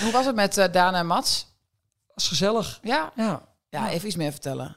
[0.00, 1.46] Hoe was het met eh Daan en Mats?
[2.14, 2.78] Dat is gezellig.
[2.82, 3.12] Ja?
[3.16, 3.48] Ja.
[3.68, 4.76] Ja, even iets meer vertellen.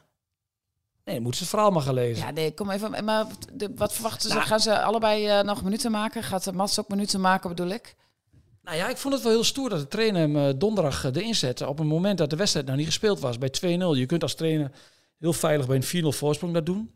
[1.03, 2.25] Nee, moeten ze het verhaal maar gaan lezen.
[2.25, 3.05] Ja, nee, kom even.
[3.05, 4.35] Maar de, wat verwachten ze?
[4.35, 4.47] Nou.
[4.47, 6.23] Gaan ze allebei eh, nog minuten maken?
[6.23, 7.95] Gaat de Mats ook minuten maken, bedoel ik?
[8.65, 11.15] Nou ja, ik vond het wel heel stoer dat de trainer hem eh, donderdag eh,
[11.15, 11.67] erin zette.
[11.67, 13.37] Op een moment dat de wedstrijd nog niet gespeeld was.
[13.37, 13.53] Bij 2-0.
[13.97, 14.71] Je kunt als trainer
[15.19, 16.91] heel veilig bij een 4-0 voorsprong dat doen.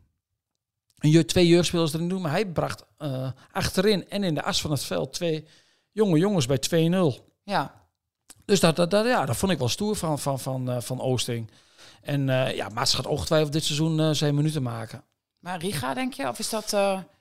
[0.97, 2.21] En je twee jeugdspelers erin doen.
[2.21, 5.45] Maar hij bracht eh, achterin en in de as van het veld twee
[5.91, 7.23] jonge jongens bij 2-0.
[7.43, 7.88] Ja.
[8.49, 11.01] Dus dat, dat, dat, ja, dat vond ik wel stoer van, van, van, eh, van
[11.01, 11.51] Oosting.
[12.01, 15.03] En eh, ja, Maats gaat ongetwijfeld dit seizoen eh, zijn minuten maken.
[15.39, 16.27] Maar Riga, denk je?
[16.27, 16.69] Of is dat...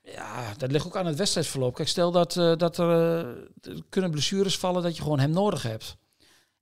[0.03, 1.75] Ja, dat ligt ook aan het wedstrijdverloop.
[1.75, 3.27] Kijk, stel dat, dat er,
[3.89, 5.97] kunnen blessures vallen dat je gewoon hem nodig hebt.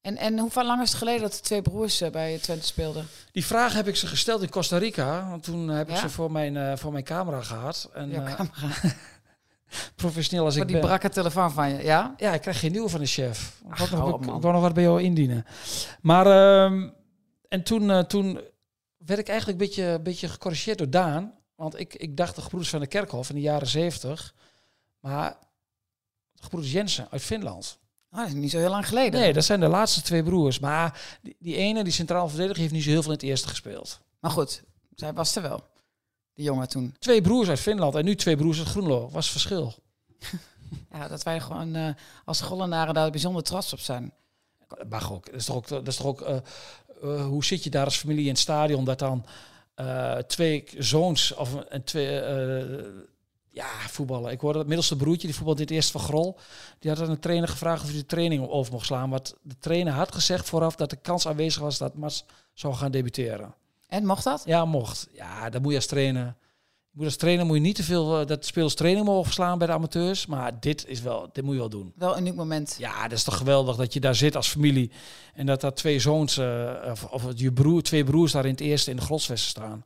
[0.00, 3.06] En, en hoe lang is het geleden dat de twee broers bij Twente speelden?
[3.32, 5.28] Die vraag heb ik ze gesteld in Costa Rica.
[5.28, 7.90] Want toen heb ik ze voor mijn, voor mijn camera gehad.
[7.94, 8.74] En Ja, camera.
[9.94, 10.86] professioneel als ik die ben.
[10.86, 12.14] brakke telefoon van je, ja?
[12.16, 13.60] Ja, ik krijg geen nieuwe van de chef.
[13.68, 15.46] Ik wou nog, wat bij jou indienen.
[16.00, 16.88] Maar, ehm,
[17.48, 18.40] en toen, eh, toen
[18.96, 21.34] werd ik eigenlijk een beetje, een beetje gecorrigeerd door Daan.
[21.54, 24.34] Want ik, ik dacht de gebroeders van de Kerkhof in de jaren zeventig.
[25.00, 25.36] Maar
[26.32, 27.78] de gebroeders Jensen uit Finland.
[28.10, 29.20] Dat is niet zo heel lang geleden.
[29.20, 30.58] Nee, dat zijn de laatste twee broers.
[30.58, 33.48] Maar die, die ene, die centraal verdediger, heeft niet zo heel veel in het eerste
[33.48, 34.00] gespeeld.
[34.20, 34.62] Maar goed,
[34.94, 35.64] zij was er wel.
[36.36, 36.94] Die jongen toen.
[36.98, 39.08] Twee broers uit Finland en nu twee broers uit Groenlo.
[39.10, 39.74] Was verschil.
[40.92, 41.88] Ja, dat wij gewoon eh,
[42.24, 44.12] als Gollenaren daar bijzonder trots op zijn.
[44.88, 45.26] Mag ook.
[45.26, 46.36] Dat is toch ook, dat is toch ook eh,
[47.02, 49.26] eh, hoe zit je daar als familie in het stadion dat dan
[50.26, 52.12] twee zoons of een, twee
[53.48, 54.32] ja voetballen.
[54.32, 56.38] Ik hoorde het middelste broertje die voetbalde dit eerst van Grol.
[56.78, 59.10] Die had aan de trainer gevraagd of hij de training over mocht slaan.
[59.10, 62.90] Want de trainer had gezegd vooraf dat de kans aanwezig was dat Mats zou gaan
[62.90, 63.54] debuteren.
[63.86, 64.42] En mocht dat?
[64.44, 65.08] Ja, mocht.
[65.12, 66.24] Ja, dat moet je als trainer.
[66.90, 69.58] Je moet als trainer moet je niet te veel uh, dat spelers training mogen verslaan
[69.58, 70.26] bij de amateurs.
[70.26, 71.92] Maar dit is wel, dit moet je wel doen.
[71.96, 72.76] Wel een uniek moment.
[72.78, 74.90] Ja, dat is toch geweldig dat je daar zit als familie.
[75.34, 78.60] En dat daar twee zoons, uh, of, of je broer, twee broers daar in het
[78.60, 79.84] eerste in de grotsvesten staan.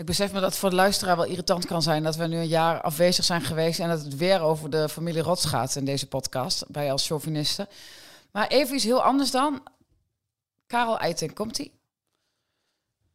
[0.00, 2.36] Ik besef me dat het voor de luisteraar wel irritant kan zijn dat we nu
[2.36, 5.84] een jaar afwezig zijn geweest en dat het weer over de familie Rots gaat in
[5.84, 7.68] deze podcast, bij als chauvinisten.
[8.32, 9.62] Maar even iets heel anders dan.
[10.66, 11.70] Karel Eiting, komt hij?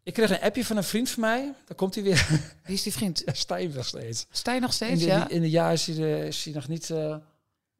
[0.05, 1.53] Ik kreeg een appje van een vriend van mij.
[1.65, 2.27] Daar komt hij weer.
[2.63, 3.23] Wie is die vriend?
[3.33, 4.25] Stijn nog steeds.
[4.31, 5.29] Stijn nog steeds, in de, ja?
[5.29, 7.15] In de jaar is hij, de, is hij nog niet uh,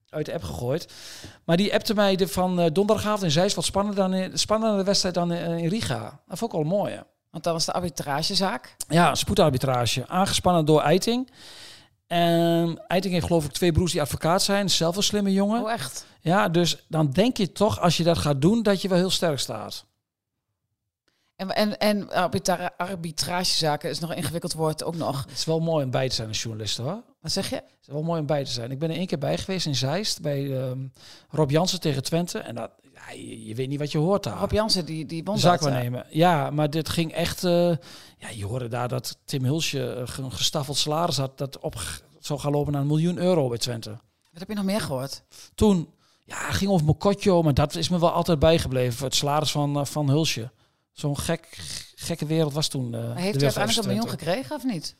[0.09, 0.93] uit de app gegooid.
[1.43, 4.85] Maar die appte mij de, van uh, donderdagavond in Zeist wat spannender dan in, spannender
[4.85, 6.19] wedstrijd dan in, in Riga.
[6.27, 7.03] Dat vond ik wel mooi.
[7.31, 8.75] Want dat was de arbitragezaak.
[8.87, 10.07] Ja, spoedarbitrage.
[10.07, 11.31] Aangespannen door Eiting.
[12.07, 14.69] En Eiting heeft geloof ik twee broers die advocaat zijn.
[14.69, 15.61] Zelf een slimme jongen.
[15.61, 16.05] Oh, echt?
[16.21, 19.09] Ja, dus dan denk je toch, als je dat gaat doen, dat je wel heel
[19.09, 19.85] sterk staat.
[21.35, 25.21] En, en, en arbitra arbitragezaken is nog een ingewikkeld woord ook nog.
[25.21, 27.03] Het is wel mooi om bij te zijn als journalist hoor.
[27.21, 27.55] Wat zeg je?
[27.55, 28.71] Het is wel mooi om bij te zijn.
[28.71, 30.91] Ik ben er één keer bij geweest in Zeist bij um,
[31.29, 32.39] Rob Jansen tegen Twente.
[32.39, 34.37] En dat, ja, je, je, weet niet wat je hoort daar.
[34.37, 36.05] Rob Jansen die, die won Zaak nemen.
[36.09, 37.43] Ja, maar dit ging echt...
[37.43, 37.51] Uh,
[38.17, 41.37] ja, je hoorde daar dat Tim Hulsje uh, een gestaffeld salaris had...
[41.37, 41.75] dat op
[42.19, 43.89] zou gaan lopen naar een miljoen euro bij Twente.
[43.89, 45.23] Wat heb je nog meer gehoord?
[45.55, 45.89] Toen,
[46.23, 49.05] ja, ging over Mokotjo, maar dat is me wel altijd bijgebleven.
[49.05, 50.51] Het salaris van, uh, van Hulsje.
[50.95, 51.57] Zo'n gek,
[51.95, 52.85] gekke wereld was toen.
[52.85, 54.95] Uh, maar heeft hij uiteindelijk een miljoen gekregen of niet?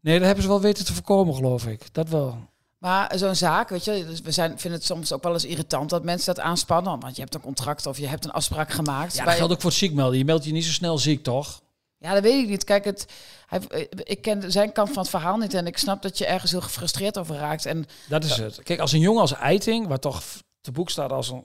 [0.00, 1.94] Nee, dat hebben ze wel weten te voorkomen, geloof ik.
[1.94, 2.38] Dat wel.
[2.78, 5.90] Maar zo'n zaak, weet je, dus we zijn, vinden het soms ook wel eens irritant
[5.90, 7.00] dat mensen dat aanspannen.
[7.00, 9.14] Want je hebt een contract of je hebt een afspraak gemaakt.
[9.14, 10.18] Ja, dat geldt ook voor het ziekmelden.
[10.18, 11.62] Je meldt je niet zo snel ziek, toch?
[11.98, 12.64] Ja, dat weet ik niet.
[12.64, 13.06] Kijk, het,
[13.46, 16.50] hij, ik ken zijn kant van het verhaal niet en ik snap dat je ergens
[16.50, 17.66] heel gefrustreerd over raakt.
[17.66, 18.62] En, dat is het.
[18.62, 20.22] Kijk, als een jongen als Eiting, wat toch
[20.60, 21.44] te boek staat als een,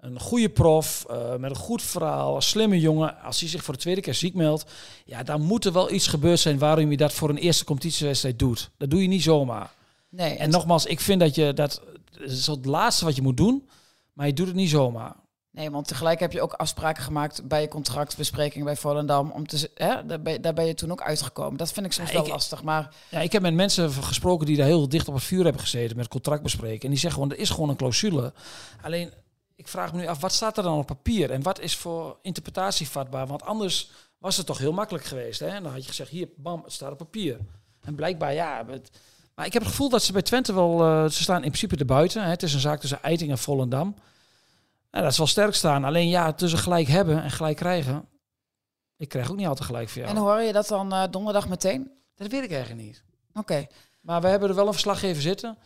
[0.00, 3.74] een goede prof, uh, met een goed verhaal, een slimme jongen, als hij zich voor
[3.74, 4.70] de tweede keer ziek meldt,
[5.04, 8.38] ja, dan moet er wel iets gebeurd zijn waarom je dat voor een eerste competitiewedstrijd
[8.38, 8.70] doet.
[8.76, 9.70] Dat doe je niet zomaar.
[10.08, 13.36] Nee, en nogmaals, ik vind dat je dat, dat is het laatste wat je moet
[13.36, 13.68] doen,
[14.12, 15.16] maar je doet het niet zomaar.
[15.50, 19.30] Nee, want tegelijk heb je ook afspraken gemaakt bij je contractbespreking bij Volendam.
[19.30, 21.58] Om te, hè, daar, ben, daar ben je toen ook uitgekomen.
[21.58, 22.62] Dat vind ik soms ja, wel ik, lastig.
[22.62, 25.62] Maar ja, ik heb met mensen gesproken die daar heel dicht op het vuur hebben
[25.62, 26.82] gezeten met contractbespreken.
[26.82, 28.32] En die zeggen gewoon, er is gewoon een clausule.
[28.82, 29.12] Alleen,
[29.58, 31.30] ik vraag me nu af, wat staat er dan op papier?
[31.30, 33.26] En wat is voor interpretatie vatbaar?
[33.26, 35.40] Want anders was het toch heel makkelijk geweest.
[35.40, 35.46] Hè?
[35.46, 37.38] En dan had je gezegd, hier, bam, het staat op papier.
[37.80, 38.64] En blijkbaar, ja...
[38.66, 38.90] Het,
[39.34, 40.80] maar ik heb het gevoel dat ze bij Twente wel...
[40.86, 42.22] Uh, ze staan in principe erbuiten.
[42.22, 42.28] Hè?
[42.28, 43.94] Het is een zaak tussen Eiting en Volendam.
[44.90, 45.84] Nou, dat is wel sterk staan.
[45.84, 48.08] Alleen ja, tussen gelijk hebben en gelijk krijgen.
[48.96, 50.14] Ik krijg ook niet altijd gelijk voor jou.
[50.14, 51.90] En hoor je dat dan uh, donderdag meteen?
[52.14, 53.02] Dat weet ik eigenlijk niet.
[53.28, 53.38] Oké.
[53.38, 53.68] Okay.
[54.00, 55.58] Maar we hebben er wel een verslaggever zitten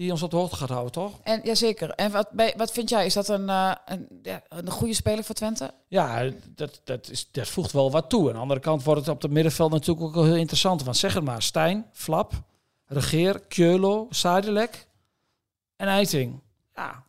[0.00, 1.20] die ons op de hoogte gaat houden, toch?
[1.22, 1.90] En jazeker.
[1.90, 3.06] En wat, bij, wat vind jij?
[3.06, 5.74] Is dat een, uh, een, ja, een goede speler voor Twente?
[5.88, 8.26] Ja, dat, dat, is, dat voegt wel wat toe.
[8.28, 10.82] Aan de andere kant wordt het op het middenveld natuurlijk ook wel heel interessant.
[10.82, 12.32] Want zeg het maar, Stijn, Flap,
[12.84, 14.86] Regeer, Keulo, Sadilek
[15.76, 16.40] en Eiting.
[16.74, 17.04] Ja,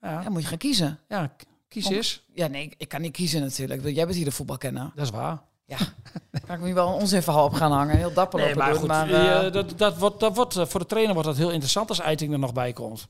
[0.00, 0.22] ja.
[0.22, 0.98] Dan moet je gaan kiezen.
[1.08, 1.34] Ja,
[1.68, 2.24] kies eens.
[2.34, 3.82] Ja, nee, ik kan niet kiezen natuurlijk.
[3.84, 4.92] Jij bent hier de voetbalkenner.
[4.94, 5.42] Dat is waar.
[5.68, 5.78] Ja,
[6.46, 7.96] kan ik me wel een onzinverhaal op gaan hangen.
[7.96, 8.78] Heel dapper nee, maar doen.
[8.78, 11.88] Goed, maar uh, dat, dat wordt, dat wordt, voor de trainer wordt dat heel interessant
[11.88, 13.06] als Eiting er nog bij komt.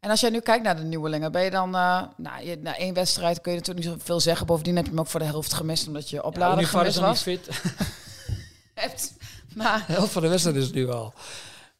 [0.00, 1.68] En als jij nu kijkt naar de nieuwelingen, ben je dan...
[1.74, 4.46] Uh, nou, je, na één wedstrijd kun je natuurlijk niet zoveel zeggen.
[4.46, 7.24] Bovendien heb je hem ook voor de helft gemist, omdat je oplader ja, gemist was.
[7.24, 7.62] Niet fit.
[8.74, 9.12] Hebt,
[9.54, 11.12] maar, de helft van de wedstrijd is nu al.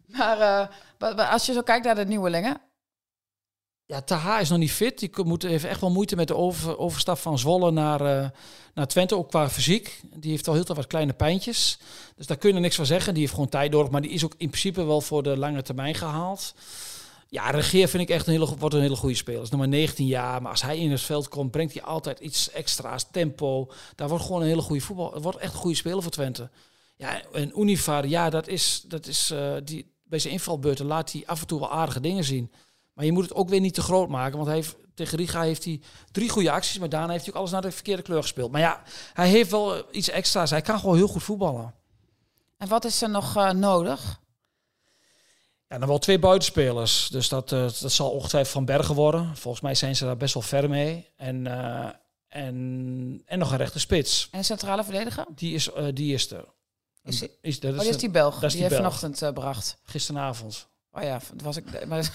[0.06, 0.68] Maar
[0.98, 2.60] uh, als je zo kijkt naar de nieuwelingen...
[3.86, 4.98] Ja, Taha is nog niet fit.
[4.98, 8.28] Die moet even echt wel moeite met de over, overstap van Zwolle naar, uh,
[8.74, 10.00] naar Twente, ook qua fysiek.
[10.16, 11.78] Die heeft al heel veel wat kleine pijntjes.
[12.16, 13.12] Dus daar kun je niks van zeggen.
[13.12, 15.62] Die heeft gewoon tijd nodig, maar die is ook in principe wel voor de lange
[15.62, 16.54] termijn gehaald.
[17.28, 19.42] Ja, Regeer vind ik echt een hele, wordt een hele goede speler.
[19.42, 22.18] Is nog maar 19 jaar, maar als hij in het veld komt, brengt hij altijd
[22.20, 23.70] iets extra's, tempo.
[23.94, 25.12] Daar wordt gewoon een hele goede voetbal.
[25.12, 26.50] Het wordt echt een goede speler voor Twente.
[26.96, 31.22] Ja, en Univar, ja, dat is, dat is uh, die, bij zijn invalbeurten laat hij
[31.26, 32.52] af en toe wel aardige dingen zien.
[32.92, 34.36] Maar je moet het ook weer niet te groot maken.
[34.36, 36.78] Want hij heeft, tegen Riga heeft hij drie goede acties.
[36.78, 38.50] Maar daarna heeft hij ook alles naar de verkeerde kleur gespeeld.
[38.50, 40.50] Maar ja, hij heeft wel iets extra's.
[40.50, 41.74] Hij kan gewoon heel goed voetballen.
[42.56, 44.20] En wat is er nog uh, nodig?
[45.68, 47.08] Ja, dan wel twee buitenspelers.
[47.08, 49.36] Dus dat, uh, dat zal ongetwijfeld Van Bergen worden.
[49.36, 51.08] Volgens mij zijn ze daar best wel ver mee.
[51.16, 51.88] En, uh,
[52.28, 54.28] en, en nog een rechte spits.
[54.30, 55.24] En centrale verdediger?
[55.34, 56.44] Die is, die is er.
[57.02, 58.34] Is, die, is, dat is, oh, is die Belg?
[58.34, 59.76] Dat is die, die heeft vanochtend bracht.
[59.82, 60.68] Gisteravond.
[60.94, 61.64] Oh ja, dat was ik.
[61.88, 62.10] Maar...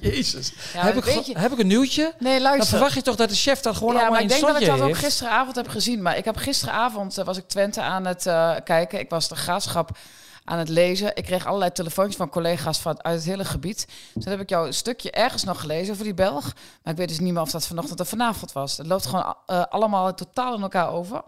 [0.00, 0.52] Jezus.
[0.72, 2.14] Ja, heb, ik, heb ik een nieuwtje?
[2.18, 2.58] Nee, luister.
[2.58, 4.60] Dan verwacht je toch dat de chef dat gewoon ja, allemaal maar ik denk dat
[4.60, 6.02] ik dat ook gisteravond heb gezien.
[6.02, 8.98] Maar ik heb gisteravond uh, was ik Twente aan het uh, kijken.
[8.98, 9.98] Ik was de graafschap
[10.44, 11.16] aan het lezen.
[11.16, 13.86] Ik kreeg allerlei telefoontjes van collega's van uit het hele gebied.
[14.12, 16.52] Toen heb ik jouw stukje ergens nog gelezen over die Belg.
[16.82, 18.76] Maar ik weet dus niet meer of dat vanochtend of vanavond was.
[18.76, 21.22] Het loopt gewoon uh, allemaal totaal in elkaar over.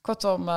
[0.00, 0.48] Kortom,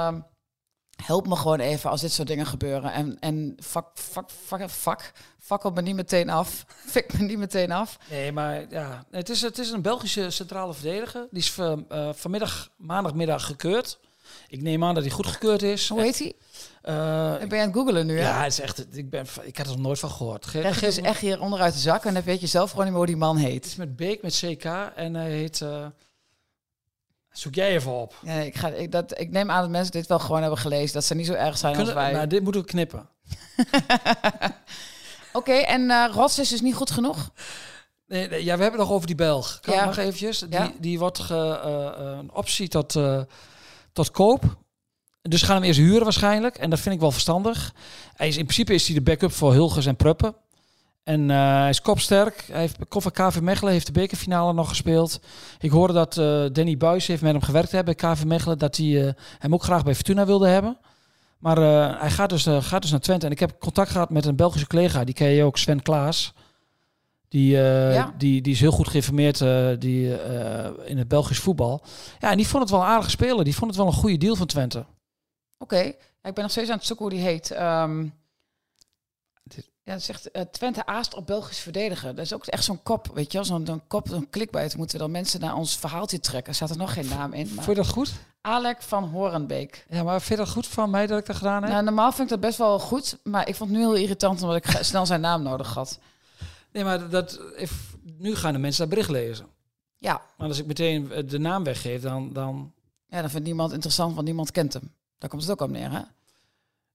[1.04, 2.92] help me gewoon even als dit soort dingen gebeuren.
[2.94, 4.30] En, en fuck, fuck,
[4.70, 6.66] fuck, fuck, me niet meteen af.
[6.94, 7.98] Fik me niet meteen af.
[8.10, 11.28] Nee, maar ja, het is, het is een Belgische centrale verdediger.
[11.32, 14.00] Die is van, eh, vanmiddag, maandagmiddag gekeurd.
[14.48, 15.90] Ik neem aan dat hij goed gekeurd is.
[15.90, 16.34] Hoe heet hij?
[16.82, 18.28] Eh, Ik ben je aan het googelen nu, hè?
[18.30, 20.46] ja, het is echt, ik, ben, ik had er nog nooit van gehoord.
[20.46, 22.86] Ge- Krijg je dus echt hier onderuit de zak en dan weet je zelf gewoon
[22.86, 23.66] niet meer hoe die man Het heet.
[23.66, 24.64] is met Beek, met CK
[24.96, 25.62] en hij heet...
[25.62, 25.86] eh,
[27.40, 28.16] zoek jij even op.
[28.24, 30.94] Ja, ik, ga, ik, dat, ik neem aan dat mensen dit wel gewoon hebben gelezen.
[30.94, 32.14] Dat ze niet zo erg zijn Kunnen, als wij.
[32.14, 33.10] nou, dit moeten we knippen.
[35.34, 37.30] Oké, en eh Rots is dus niet goed genoeg?
[38.08, 39.60] Nee, nee, ja, we hebben het nog over die Belg.
[39.60, 39.86] Kan Ja.
[39.86, 40.40] nog eventjes?
[40.40, 40.72] Die, Ja.
[40.80, 42.96] die wordt ge, eh, eh, een optie tot,
[43.94, 44.44] tot koop.
[45.22, 46.58] Dus we gaan hem eerst huren waarschijnlijk.
[46.58, 47.74] En dat vind ik wel verstandig.
[48.16, 50.36] Hij is, in principe is hij de backup voor Hulgers en Pruppen.
[51.04, 52.46] En eh, hij is kopsterk.
[52.52, 55.20] Hij heeft van KV Mechelen, heeft de bekerfinale nog gespeeld.
[55.60, 58.58] Ik hoorde dat eh, Danny Buis heeft met hem gewerkt hebben bij KV Mechelen.
[58.58, 60.78] Dat hij eh, hem ook graag bij Fortuna wilde hebben.
[61.40, 61.58] Maar
[62.00, 63.26] hij gaat dus, gaat dus naar Twente.
[63.26, 65.04] En ik heb contact gehad met een Belgische collega.
[65.04, 66.34] Die ken je ook, Sven Klaas.
[67.28, 68.14] Die, Ja.
[68.18, 69.38] die, die is heel goed geïnformeerd
[69.82, 70.22] die,
[70.86, 71.82] in het Belgisch voetbal.
[72.20, 73.44] Ja, en die vond het wel een aardige speler.
[73.44, 74.86] Die vond het wel een goede deal van Twente.
[75.58, 75.80] Oké,
[76.22, 77.52] ik ben nog steeds aan het zoeken hoe die heet.
[77.52, 78.06] Ehm,
[79.90, 82.16] ja, zegt eh, Twente aast op Belgisch verdedigen.
[82.16, 83.46] Dat is ook echt zo'n kop, weet je wel.
[83.48, 84.78] Zo'n zo'n kop, zo'n klikbuit.
[84.78, 86.50] Moeten we dan mensen naar ons verhaaltje trekken.
[86.50, 87.46] Er staat er nog geen naam in.
[87.56, 88.12] Maar Vond je dat goed?
[88.42, 89.86] Alec van Horenbeek.
[89.90, 91.72] Ja, maar vind je dat goed van mij dat ik dat gedaan heb?
[91.72, 93.18] Nou, normaal vind ik dat best wel goed.
[93.24, 96.00] Maar ik vond het nu heel irritant omdat ik snel zijn naam nodig had.
[96.72, 99.46] Nee, maar dat, if- nu gaan de mensen dat bericht lezen.
[99.98, 102.34] Ja, Maar als ik meteen eh, de naam weggeef, dan...
[102.34, 102.74] dan...
[103.08, 104.94] ja dan vindt niemand interessant, want niemand kent hem.
[105.18, 106.02] Daar komt het ook op neer, hè?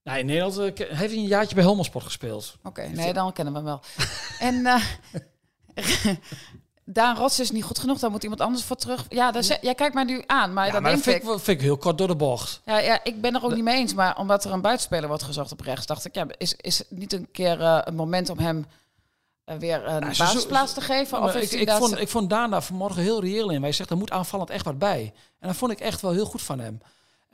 [0.04, 2.56] Nou, in Nederland eh, heeft hij een jaartje bij Helmelsport gespeeld.
[2.62, 3.80] Oké, nee, dan kennen we hem wel.
[4.38, 4.82] en eh
[6.86, 9.06] Daan Rots is niet goed genoeg, daar moet iemand anders voor terug.
[9.08, 11.40] Ja, daar jij kijkt mij nu aan, maar Ja, dan maar dat denk vind ik...
[11.44, 12.60] vind ik heel kort door de bocht.
[12.64, 15.22] Ja, ja, ik ben er ook niet mee eens, maar omdat er een buitenspeler wordt
[15.22, 18.30] gezocht op rechts, dacht ik, ja, is, is het niet een keer eh, een moment
[18.30, 18.66] om hem
[19.44, 21.22] weer een Nou, zo- basisplaats te geven?
[21.22, 23.60] Of ik, hij ik, vond, ik vond Daan daar vanmorgen heel reëel in.
[23.60, 25.12] Wij zegt, er moet aanvallend echt wat bij.
[25.40, 26.80] En dat vond ik echt wel heel goed van hem.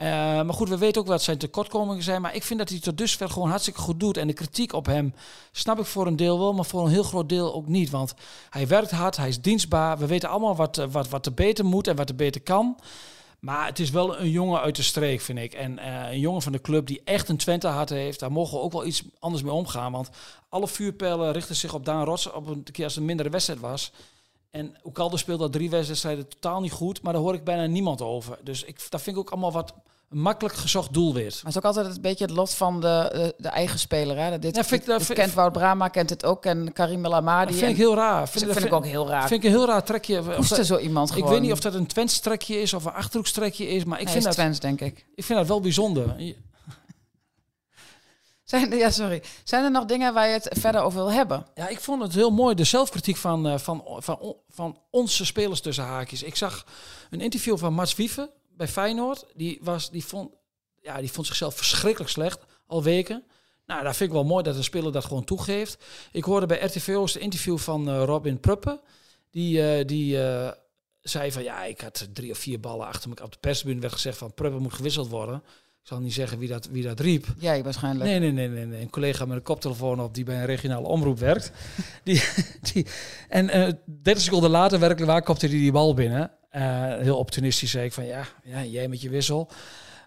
[0.00, 0.08] Eh,
[0.42, 2.22] maar goed, we weten ook wat zijn tekortkomingen zijn.
[2.22, 4.16] Maar ik vind dat hij tot dusver gewoon hartstikke goed doet.
[4.16, 5.14] En de kritiek op hem
[5.52, 7.90] snap ik voor een deel wel, maar voor een heel groot deel ook niet.
[7.90, 8.14] Want
[8.50, 9.98] hij werkt hard, hij is dienstbaar.
[9.98, 12.78] We weten allemaal wat, eh, wat, wat er beter moet en wat er beter kan.
[13.40, 15.52] Maar het is wel een jongen uit de streek, vind ik.
[15.52, 18.20] En eh, een jongen van de club die echt een Twente hart heeft.
[18.20, 19.92] Daar mogen we ook wel iets anders mee omgaan.
[19.92, 20.10] Want
[20.48, 23.92] alle vuurpijlen richten zich op Daan Rots op een keer als een mindere wedstrijd was.
[24.50, 27.02] En Oekalde speelde al drie wedstrijden totaal niet goed.
[27.02, 28.38] Maar daar hoor ik bijna niemand over.
[28.42, 29.74] Dus ik, dat vind ik ook allemaal wat
[30.08, 31.24] makkelijk gezocht doelwit.
[31.24, 34.18] Maar het is ook altijd een beetje het lot van de, de, de eigen speler.
[34.18, 34.30] Hè?
[34.30, 36.44] Dat Dit, Ja, vind ik- dat dit vind- kent Wout Brama, kent het ook.
[36.44, 37.50] En Karim El Amadi.
[37.50, 38.20] Dat vind ik heel raar.
[38.20, 39.28] dat vind, ik ook heel raar.
[39.28, 40.22] Vind ik een heel raar trekje.
[40.36, 41.30] Koester dat- zo iemand ik gewoon.
[41.30, 43.84] weet niet of dat een Twents trekje is of een Achterhoekstrekje is.
[43.84, 45.06] Maar ik, vind dat, Twents, denk ik.
[45.14, 46.14] ik vind dat wel bijzonder.
[48.50, 49.22] Zijn, ja, sorry.
[49.44, 51.46] Zijn er nog dingen waar je het verder over wil hebben?
[51.54, 55.60] Ja, ik vond het heel mooi, de zelfkritiek van, eh, van, van, van onze spelers
[55.60, 56.22] tussen haakjes.
[56.22, 56.66] Ik zag
[57.10, 59.26] een interview van Mats Wieven bij Feyenoord.
[59.34, 60.30] Die, was, die, vond,
[60.82, 63.24] ja, die vond zichzelf verschrikkelijk slecht, al weken.
[63.66, 65.84] Nou, dat vind ik wel mooi dat een speler dat gewoon toegeeft.
[66.12, 68.80] Ik hoorde bij RTVO's de interview van eh, Robin Pruppen.
[69.30, 70.18] Die, eh, die
[71.00, 73.22] zei van, ja, ik had drie of vier ballen achter me.
[73.22, 75.42] Op de persbuur werd gezegd van, Pruppen moet gewisseld worden.
[75.82, 77.26] Ik zal niet zeggen wie dat, wie dat riep.
[77.38, 78.10] Jij waarschijnlijk.
[78.10, 78.80] Nee, nee, nee, nee, nee.
[78.80, 81.52] Een collega met een koptelefoon op die bij een regionale omroep werkt.
[82.04, 82.22] die,
[82.72, 82.86] die,
[83.28, 86.30] en eh 30 seconden later, werkelijk waar, kopte hij die bal binnen.
[86.50, 86.62] Eh,
[86.96, 89.50] heel optimistisch zei ik van ja, ja, jij met je wissel.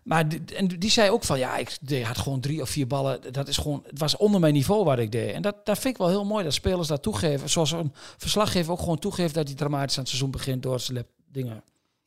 [0.04, 2.88] Maar die, en die zei ook van ja, ik deed, had gewoon drie of vier
[2.88, 3.32] ballen.
[3.32, 5.34] Dat is gewoon, het was onder mijn niveau wat ik deed.
[5.34, 7.50] En dat, dat vind ik wel heel mooi dat spelers dat toegeven.
[7.50, 11.06] Zoals een verslaggever ook gewoon toegeeft dat hij dramatisch aan het seizoen begint door zijn
[11.32, 11.64] dingen.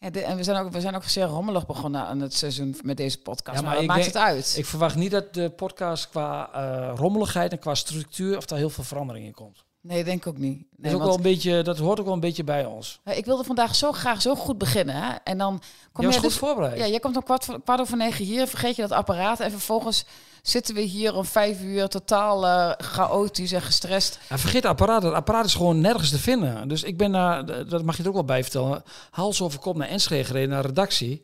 [0.06, 2.76] Ja, de- en we zijn, ook, we zijn ook zeer rommelig begonnen aan het seizoen
[2.82, 3.58] met deze podcast.
[3.60, 4.54] Ja, maar maar maakt denk- het uit?
[4.58, 8.70] Ik verwacht niet dat de podcast qua eh, rommeligheid en qua structuur of daar heel
[8.70, 9.64] veel verandering in komt.
[9.80, 10.58] nee, denk ik ook niet.
[10.58, 13.00] Dat, is ook want- wel een beetje, dat hoort ook wel een beetje bij ons.
[13.04, 14.94] Ik wilde vandaag zo graag zo goed beginnen.
[14.94, 15.14] Hè?
[15.24, 16.78] En dan kom je goed dus, voorbereid.
[16.78, 19.40] Ja, je komt om kwart, kwart over negen hier, vergeet je dat apparaat.
[19.40, 20.04] En vervolgens
[20.48, 24.18] zitten we hier om vijf uur totaal eh, chaotisch en gestrest.
[24.28, 25.02] En vergeet het apparaat.
[25.02, 26.68] Het apparaat is gewoon nergens te vinden.
[26.68, 29.76] Dus ik ben naar, dat mag je er ook wel bij vertellen, hals over kop
[29.76, 31.22] naar Enschede gereden, naar redactie.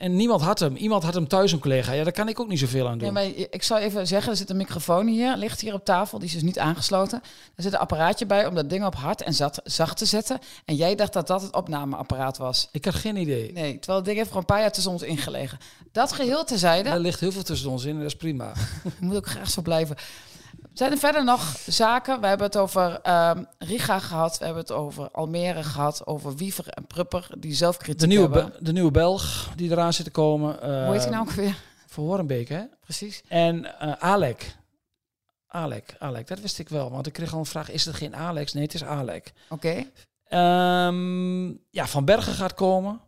[0.00, 0.76] En niemand had hem.
[0.76, 1.92] Iemand had hem thuis, een collega.
[1.92, 3.12] Ja, daar kan ik ook niet zoveel aan doen.
[3.12, 6.18] Nee, maar ik zal even zeggen, er zit een microfoon hier, ligt hier op tafel,
[6.18, 7.22] die is dus niet aangesloten.
[7.54, 10.38] Er zit een apparaatje bij om dat ding op hard en zat, zacht te zetten.
[10.64, 12.68] En jij dacht dat dat het opnameapparaat was.
[12.72, 13.52] Ik had geen idee.
[13.52, 15.58] Nee, terwijl het ding heeft gewoon een paar jaar tussen ons ingelegen.
[15.92, 18.52] Dat geheel terzijde, Er ligt heel veel tussen ons in en dat is prima.
[19.00, 19.96] moet ook graag zo blijven.
[20.74, 22.20] Zijn er verder nog zaken?
[22.20, 26.68] We hebben het over ehm, Riga gehad, we hebben het over Almere gehad, over Wiever
[26.68, 28.52] en Prupper, die zelfkritiek De nieuwe, hebben.
[28.58, 30.62] Be- de nieuwe Belg die eraan zit te komen.
[30.62, 31.56] eh, Hoe heet hij nou ook weer?
[31.86, 32.62] Voor Horenbeek, hè?
[32.80, 33.22] Precies.
[33.28, 34.56] En uh, Alek.
[35.46, 36.90] Alek, Alek, dat wist ik wel.
[36.90, 38.52] Want ik kreeg al een vraag, is er geen Alex?
[38.52, 39.32] Nee, het is Alek.
[39.48, 39.84] Oké.
[40.28, 43.00] Ehm, ja, Van Bergen gaat komen.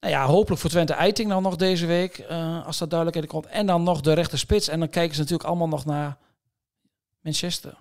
[0.00, 3.46] Nou ja, hopelijk voor Twente Eiting dan nog deze week, uh, als dat duidelijkheid komt.
[3.46, 4.68] En dan nog de rechter spits.
[4.68, 6.16] En dan kijken ze natuurlijk allemaal nog naar
[7.26, 7.78] Manchester.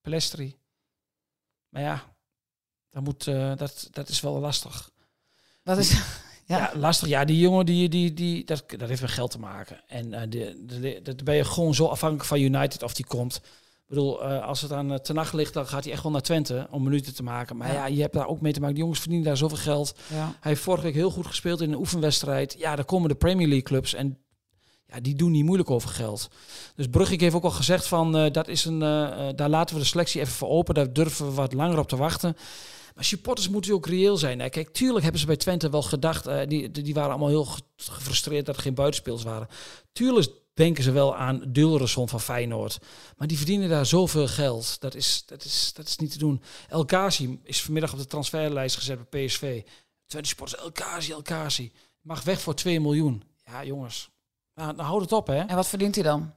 [0.00, 0.58] Pelestri.
[1.68, 2.14] Maar ja,
[2.88, 4.90] dat, moet, uh, dat, dat is wel lastig.
[5.62, 5.94] Dat is...
[6.44, 6.58] Ja.
[6.58, 6.78] ja.
[6.78, 7.08] lastig.
[7.08, 9.80] Ja, die jongen, die, die, die, dat, dat heeft met geld te maken.
[9.88, 13.36] En uh, de, de, dat ben je gewoon zo afhankelijk van United of die komt.
[13.36, 13.42] Ik
[13.86, 16.20] bedoel, uh, als het aan uh, ten nacht ligt, dan gaat hij echt wel naar
[16.20, 17.56] Twente om minuten te maken.
[17.56, 17.74] Maar ja.
[17.74, 17.86] ja.
[17.86, 18.74] je hebt daar ook mee te maken.
[18.74, 19.94] Die jongens verdienen daar zoveel geld.
[20.08, 20.24] Ja.
[20.24, 22.56] Hij heeft vorige week heel goed gespeeld in een oefenwedstrijd.
[22.58, 24.18] Ja, daar komen de Premier League clubs en
[24.90, 26.30] ja, die doen niet moeilijk over geld.
[26.74, 28.78] Dus Brugge heeft ook al gezegd van, uh, dat is een,
[29.36, 30.74] daar laten we de selectie even voor open.
[30.74, 32.36] Daar durven we wat langer op te wachten.
[32.94, 34.40] Maar supporters moeten ook reëel zijn.
[34.40, 34.48] Hè.
[34.48, 38.56] Kijk, tuurlijk hebben ze bij Twente wel gedacht, die, die waren allemaal heel gefrustreerd dat
[38.56, 39.48] er geen buitenspeels waren.
[39.92, 42.78] Tuurlijk denken ze wel aan Dulreson van Feyenoord.
[43.16, 44.80] Maar die verdienen daar zoveel geld.
[44.80, 46.42] Dat is, dat is, dat is niet te doen.
[46.68, 49.62] El Kazi is vanmiddag op de transferlijst gezet bij PSV.
[50.06, 51.72] Twente supporters, El Kazi, El Kazi.
[52.00, 53.22] Mag weg voor 2 miljoen.
[53.44, 54.10] Ja, jongens.
[54.60, 55.38] Nou, nou houd het op, hè.
[55.38, 56.34] En wat verdient hij dan?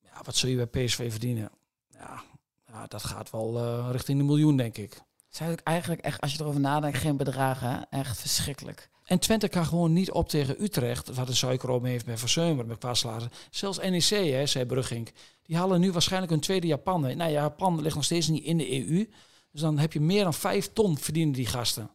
[0.00, 1.50] Ja, wat zul je bij PSV verdienen?
[1.88, 2.22] Ja,
[2.66, 5.02] ja dat gaat wel uh, richting de miljoen, denk ik
[5.36, 7.86] zijn eigenlijk echt, als je erover nadenkt, geen bedragen.
[7.90, 8.88] Echt verschrikkelijk.
[9.04, 12.78] En Twente kan gewoon niet op tegen Utrecht, wat een suikeroom heeft met Verseumer, met
[12.78, 13.30] Kwaaslazen.
[13.50, 17.00] Zelfs NEC, hè, zei Brugging, die halen nu waarschijnlijk een tweede Japan.
[17.00, 19.10] Nou ja, Japan ligt nog steeds niet in de EU.
[19.50, 21.90] Dus dan heb je meer dan vijf ton verdienen die gasten.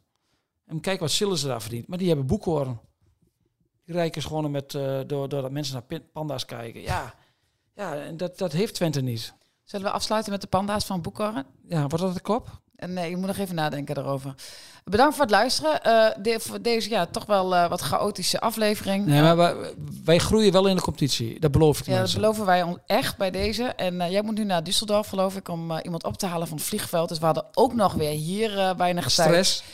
[0.66, 1.88] En kijk wat zullen ze daar verdient.
[1.88, 2.80] Maar die hebben boekhoorn.
[3.90, 6.82] Die rijken gewoon met, uh, door, doordat mensen naar panda's kijken.
[6.82, 7.14] Ja,
[7.76, 9.34] ja dat, dat heeft Twente niet.
[9.64, 11.46] Zullen we afsluiten met de panda's van Boekhoorn?
[11.68, 12.60] Ja, wordt dat de kop?
[12.76, 14.34] Nee, ik moet nog even nadenken daarover.
[14.84, 15.80] Bedankt voor het luisteren.
[15.88, 19.06] Uh, de, voor deze ja, toch wel uh, wat chaotische aflevering.
[19.06, 19.56] Nee, maar wij,
[20.04, 21.40] wij, groeien wel in de competitie.
[21.40, 23.64] Dat beloof ik Ja, dat beloven wij ons echt bij deze.
[23.64, 26.58] En uh, jij moet nu naar Düsseldorf, geloof ik, om iemand op te halen van
[26.58, 27.10] het vliegveld.
[27.10, 29.58] Dus we hadden ook nog weer hier weinig Stress.
[29.58, 29.70] tijd.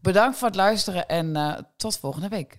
[0.00, 2.58] Bedankt voor het luisteren en tot volgende week.